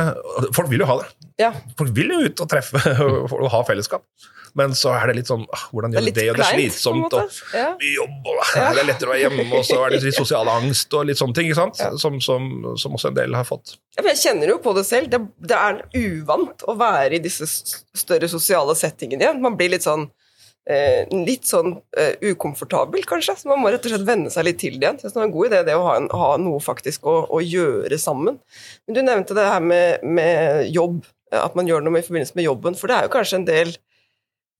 Folk 0.54 0.68
vil 0.70 0.84
jo 0.84 0.86
ha 0.86 0.98
det. 1.00 1.06
Ja. 1.40 1.48
Folk 1.76 1.90
vil 1.96 2.12
jo 2.12 2.18
ut 2.28 2.40
og 2.44 2.48
treffe 2.52 2.78
og, 3.02 3.32
og 3.42 3.48
ha 3.50 3.62
fellesskap. 3.66 4.04
Men 4.56 4.72
så 4.78 4.94
er 4.96 5.10
det 5.10 5.18
litt 5.18 5.28
sånn 5.28 5.42
ah, 5.52 5.64
Hvordan 5.70 5.92
gjør 5.92 6.06
du 6.06 6.10
det, 6.16 6.26
og 6.32 6.38
det 6.40 6.44
er 6.46 6.56
slitsomt, 6.56 7.12
og 7.18 7.38
Ja. 7.52 7.66
mye 7.76 7.92
jobb, 7.92 8.30
og 8.32 8.42
det 8.54 8.62
er 8.80 8.88
lettere 8.88 9.10
å 9.10 9.12
være 9.12 9.22
hjemme, 9.26 9.46
og 9.58 9.64
så 9.68 9.80
er 9.84 9.94
det 9.94 10.02
litt 10.06 10.16
sosial 10.22 10.48
angst 10.52 10.96
og 10.96 11.06
litt 11.10 11.20
sånne 11.20 11.36
ting, 11.36 11.50
ikke 11.50 11.60
sant? 11.60 11.80
Ja. 11.82 11.90
Som, 12.00 12.20
som, 12.24 12.46
som 12.80 12.96
også 12.96 13.10
en 13.12 13.18
del 13.18 13.36
har 13.36 13.44
fått. 13.48 13.76
Jeg 14.00 14.20
kjenner 14.22 14.54
jo 14.54 14.60
på 14.64 14.72
det 14.76 14.86
selv. 14.88 15.10
Det, 15.12 15.20
det 15.52 15.56
er 15.60 15.82
uvant 16.00 16.64
å 16.68 16.76
være 16.80 17.18
i 17.18 17.24
disse 17.24 17.48
større 17.48 18.28
sosiale 18.32 18.74
settingene 18.78 19.26
igjen. 19.28 19.42
Man 19.44 19.56
blir 19.60 19.72
litt 19.76 19.84
sånn 19.86 20.08
eh, 20.68 21.04
litt 21.12 21.46
sånn 21.48 21.76
eh, 21.98 22.16
ukomfortabel, 22.32 23.04
kanskje. 23.08 23.36
Så 23.40 23.48
man 23.52 23.60
må 23.62 23.70
rett 23.72 23.84
og 23.86 23.92
slett 23.92 24.06
venne 24.08 24.32
seg 24.32 24.48
litt 24.48 24.60
til 24.62 24.78
det 24.80 24.86
igjen. 24.88 25.00
Så 25.02 25.12
det 25.12 25.20
er 25.20 25.26
en 25.28 25.34
god 25.36 25.50
idé 25.50 25.60
det 25.68 25.76
å 25.78 25.84
ha, 25.86 25.96
en, 26.00 26.08
ha 26.12 26.30
noe 26.42 26.62
faktisk 26.64 27.06
å, 27.06 27.18
å 27.28 27.42
gjøre 27.44 27.98
sammen. 28.00 28.40
Men 28.86 28.98
du 28.98 29.02
nevnte 29.04 29.36
det 29.36 29.46
her 29.48 29.62
med, 29.64 30.02
med 30.04 30.72
jobb, 30.74 31.04
at 31.34 31.56
man 31.58 31.68
gjør 31.68 31.84
noe 31.86 32.00
i 32.00 32.06
forbindelse 32.06 32.36
med 32.38 32.48
jobben. 32.48 32.76
For 32.78 32.90
det 32.90 32.96
er 32.98 33.08
jo 33.08 33.14
kanskje 33.16 33.40
en 33.42 33.48
del 33.48 33.76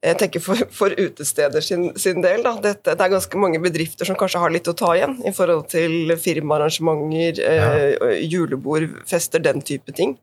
jeg 0.07 0.19
tenker 0.21 0.43
for, 0.45 0.61
for 0.71 0.93
utesteder 0.95 1.61
sin, 1.65 1.89
sin 1.99 2.21
del. 2.23 2.45
Dette, 2.63 2.95
det 2.95 3.03
er 3.03 3.11
ganske 3.13 3.39
mange 3.43 3.59
bedrifter 3.63 4.07
som 4.07 4.17
kanskje 4.19 4.39
har 4.43 4.53
litt 4.55 4.69
å 4.71 4.75
ta 4.79 4.93
igjen 4.95 5.17
i 5.27 5.33
forhold 5.35 5.67
til 5.73 6.13
firmaarrangementer, 6.23 7.41
eh, 7.43 8.21
julebord, 8.31 8.87
fester, 9.11 9.43
den 9.43 9.61
type 9.67 9.91
ting. 9.97 10.15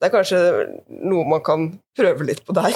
Det 0.00 0.08
er 0.08 0.14
kanskje 0.14 0.40
noe 1.04 1.26
man 1.28 1.44
kan 1.44 1.68
prøve 1.96 2.24
litt 2.28 2.40
på 2.48 2.56
der. 2.56 2.72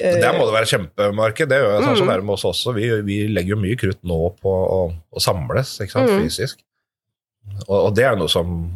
Eh, 0.00 0.20
Der 0.20 0.36
må 0.36 0.44
det 0.48 0.54
være 0.58 0.70
kjempemarked. 0.74 1.48
Det 1.48 1.58
gjør 1.62 1.72
jeg 1.78 1.84
sånn 1.88 1.96
som 1.96 2.06
Mm. 2.06 2.12
det 2.12 2.16
er 2.18 2.28
med 2.28 2.34
oss 2.38 2.44
også. 2.52 2.74
Vi, 2.74 2.86
vi 3.08 3.18
legger 3.32 3.56
jo 3.56 3.62
mye 3.64 3.76
krutt 3.80 4.02
nå 4.04 4.20
på 4.42 4.52
å, 4.78 4.80
å 5.12 5.20
samles 5.20 5.78
Mm. 5.80 6.24
fysisk. 6.24 6.58
Og, 7.68 7.78
og 7.86 7.94
det 7.94 8.04
er 8.04 8.16
noe 8.16 8.28
som 8.28 8.70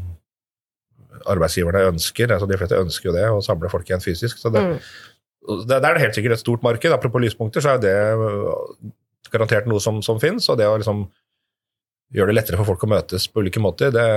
arbeidsgiverne 1.29 1.87
ønsker. 1.93 2.31
altså 2.33 2.47
De 2.49 2.57
fleste 2.61 2.79
ønsker 2.79 3.09
jo 3.11 3.14
det, 3.17 3.25
å 3.33 3.43
samle 3.45 3.71
folk 3.73 3.88
igjen 3.88 4.03
fysisk. 4.05 4.38
så 4.38 4.53
det, 4.53 4.61
Mm. 4.62 4.79
Det, 5.46 5.79
det 5.79 5.88
er 5.88 6.01
helt 6.03 6.16
sikkert 6.18 6.37
et 6.37 6.42
stort 6.42 6.64
marked. 6.66 6.92
Apropos 6.92 7.22
lyspunkter, 7.22 7.64
så 7.64 7.77
er 7.77 7.83
det 7.83 7.94
øh, 7.94 8.90
garantert 9.33 9.68
noe 9.70 9.81
som, 9.81 10.03
som 10.05 10.20
fins. 10.22 10.48
Og 10.51 10.59
det 10.61 10.66
å 10.68 10.77
liksom 10.81 11.07
gjøre 12.14 12.33
det 12.33 12.38
lettere 12.40 12.59
for 12.61 12.72
folk 12.72 12.85
å 12.85 12.90
møtes 12.94 13.29
på 13.31 13.44
ulike 13.44 13.62
måter. 13.62 13.92
Det, 13.94 14.09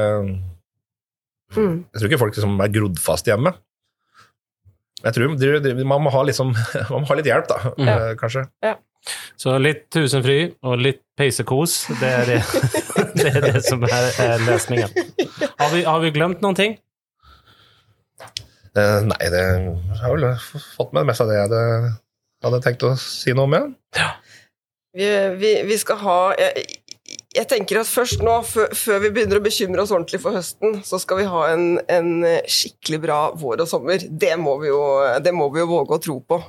Mm. 1.52 1.82
jeg 1.92 2.00
tror 2.00 2.08
ikke 2.08 2.20
folk 2.22 2.38
liksom 2.38 2.62
er 2.64 2.72
grodd 2.72 3.00
fast 3.04 3.28
hjemme. 3.28 3.52
Jeg 5.02 5.16
tror 5.18 5.34
de, 5.36 5.50
de, 5.66 5.74
man, 5.84 6.00
må 6.06 6.14
ha 6.14 6.22
liksom, 6.24 6.54
man 6.94 7.04
må 7.04 7.10
ha 7.10 7.18
litt 7.20 7.28
hjelp, 7.28 7.50
da, 7.50 7.74
eh, 7.76 8.12
kanskje. 8.20 8.46
Så 9.36 9.58
litt 9.60 9.88
tusenfryd 9.92 10.60
og 10.64 10.80
litt 10.80 11.02
peisekos, 11.18 11.74
det 12.00 12.12
er 12.22 12.30
det, 12.30 12.38
det, 13.18 13.26
er 13.34 13.48
det 13.50 13.64
som 13.66 13.84
er, 13.84 14.08
er 14.22 14.46
løsningen. 14.46 14.94
Har 15.60 15.74
vi, 15.74 15.82
har 15.88 16.00
vi 16.06 16.14
glemt 16.16 16.44
noen 16.46 16.56
ting? 16.56 16.78
Eh, 18.78 19.00
nei, 19.04 19.24
det 19.34 19.42
jeg 19.42 19.98
har 20.00 20.14
vel 20.16 20.28
fått 20.78 20.94
med 20.94 21.04
det 21.04 21.10
meste 21.10 21.26
av 21.26 21.32
det 21.32 21.40
jeg 21.40 21.48
hadde, 21.50 21.96
hadde 22.46 22.62
tenkt 22.64 22.86
å 22.88 22.94
si 23.00 23.36
noe 23.36 23.50
om. 23.50 23.74
Ja. 23.98 24.14
Vi, 24.96 25.10
vi, 25.40 25.52
vi 25.68 25.76
skal 25.80 26.00
ha 26.02 26.16
jeg, 26.36 26.64
jeg 27.32 27.48
tenker 27.48 27.80
at 27.80 27.88
først 27.88 28.24
nå, 28.24 28.34
før, 28.48 28.72
før 28.76 29.04
vi 29.06 29.12
begynner 29.16 29.40
å 29.40 29.44
bekymre 29.44 29.84
oss 29.84 29.92
ordentlig 29.92 30.20
for 30.24 30.36
høsten, 30.36 30.82
så 30.88 31.00
skal 31.00 31.22
vi 31.22 31.28
ha 31.32 31.46
en, 31.52 31.68
en 31.92 32.10
skikkelig 32.48 33.00
bra 33.04 33.20
vår 33.40 33.64
og 33.64 33.70
sommer. 33.72 34.04
Det 34.04 34.34
må 34.40 34.58
vi 34.64 34.72
jo, 34.72 34.82
det 35.24 35.36
må 35.36 35.48
vi 35.54 35.64
jo 35.64 35.70
våge 35.72 35.96
å 35.96 36.04
tro 36.04 36.18
på. 36.28 36.42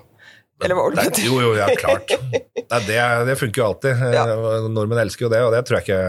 Eller 0.63 0.79
hva 0.79 0.87
var 0.87 0.97
det? 0.97 1.05
Nei, 1.11 1.27
jo, 1.27 1.39
jo, 1.43 1.53
ja, 1.59 1.69
klart. 1.79 2.13
Nei, 2.73 2.81
det, 2.87 2.99
det 3.27 3.39
funker 3.39 3.63
jo 3.63 3.69
alltid. 3.73 4.03
Ja. 4.15 4.27
Eh, 4.31 4.69
Nordmenn 4.71 5.03
elsker 5.03 5.27
jo 5.27 5.33
det, 5.33 5.43
og 5.47 5.55
det 5.55 5.65
tror 5.67 5.81
jeg 5.81 5.89
ikke 5.89 6.03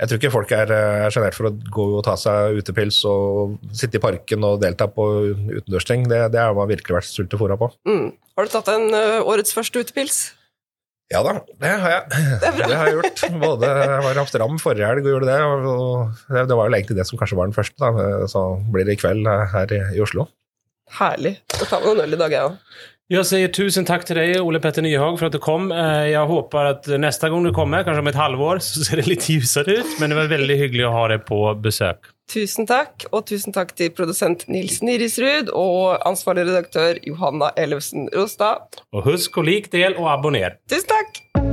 Jeg 0.00 0.10
tror 0.10 0.18
ikke 0.18 0.34
folk 0.34 0.52
er 0.56 0.70
er 0.74 1.12
sjenert 1.14 1.36
for 1.36 1.48
å 1.48 1.54
gå 1.54 1.84
og 2.00 2.04
ta 2.06 2.16
seg 2.18 2.58
utepils 2.58 2.98
og 3.06 3.58
sitte 3.76 4.00
i 4.00 4.02
parken 4.02 4.46
og 4.46 4.62
delta 4.64 4.88
på 4.90 5.04
utendørsting. 5.30 6.08
Det, 6.10 6.18
det 6.34 6.40
har 6.42 6.56
man 6.56 6.70
virkelig 6.70 6.98
vært 6.98 7.12
sultefòra 7.12 7.58
på. 7.60 7.70
Mm. 7.86 8.08
Har 8.34 8.48
du 8.48 8.50
tatt 8.50 8.72
en 8.72 8.88
årets 9.22 9.54
første 9.54 9.84
utepils? 9.84 10.24
Ja 11.12 11.20
da, 11.22 11.34
det 11.60 11.72
har 11.82 11.92
jeg. 11.92 12.04
Det. 12.40 12.50
Det 12.56 12.76
har 12.78 12.88
jeg 12.88 12.96
gjort. 12.96 13.24
Både, 13.42 13.68
jeg 13.68 14.04
var 14.06 14.16
i 14.16 14.22
Amsterdam 14.22 14.56
forrige 14.62 14.88
helg 14.88 15.04
og 15.04 15.12
gjorde 15.12 15.28
det. 15.28 15.40
Og 15.44 16.46
det, 16.48 16.56
var 16.56 16.64
jo 16.64 16.78
egentlig 16.78 16.96
det 16.98 17.06
som 17.06 17.20
kanskje 17.20 17.38
var 17.38 17.50
den 17.50 17.56
første. 17.56 17.76
Da. 17.78 18.08
Så 18.30 18.44
blir 18.72 18.88
det 18.88 18.96
i 18.96 19.00
kveld 19.02 19.28
her 19.52 19.76
i, 19.76 19.82
i 19.94 20.02
Oslo. 20.02 20.26
Herlig. 20.98 21.36
Skal 21.54 21.70
ta 21.70 21.80
meg 21.80 21.90
noen 21.90 22.04
øl 22.06 22.16
i 22.16 22.20
dag, 22.20 22.34
jeg 22.34 22.48
òg. 22.48 22.80
Jag 23.06 23.26
säger 23.26 23.48
tusen 23.48 23.84
tack 23.84 24.04
till 24.04 24.16
dig, 24.16 24.40
Ole 24.40 24.60
Petter 24.60 24.82
Nyhag, 24.82 25.18
för 25.18 25.26
att 25.26 25.32
du 25.32 25.38
kom. 25.38 25.70
Jeg 25.70 26.10
Jag 26.10 26.26
hoppas 26.26 26.76
att 26.76 27.00
nästa 27.00 27.28
gång 27.28 27.44
du 27.44 27.52
kommer, 27.52 27.84
kanske 27.84 28.00
om 28.00 28.06
ett 28.06 28.14
halvår, 28.14 28.58
så 28.60 28.84
ser 28.84 28.96
det 28.96 29.06
lite 29.06 29.32
ljusare 29.32 29.72
ut. 29.72 29.86
Men 30.00 30.10
det 30.10 30.16
var 30.16 30.24
väldigt 30.24 30.58
hyggligt 30.58 30.86
att 30.86 30.92
ha 30.92 31.08
dig 31.08 31.18
på 31.18 31.54
besök. 31.54 31.98
Tusen 32.34 32.66
takk, 32.66 33.04
og 33.12 33.26
tusen 33.28 33.52
takk 33.52 33.74
til 33.76 33.90
produsent 33.92 34.46
Nils 34.48 34.80
Nirisrud 34.82 35.52
og 35.52 36.00
ansvarlig 36.08 36.46
redaktør 36.48 36.96
Johanna 37.04 37.52
Ellefsen 37.56 38.08
Rostad. 38.16 38.80
Og 38.96 39.04
husk 39.04 39.36
å 39.36 39.44
lik 39.44 39.68
del 39.72 40.00
og 40.00 40.08
abonner. 40.08 40.56
Tusen 40.72 40.88
takk! 40.88 41.43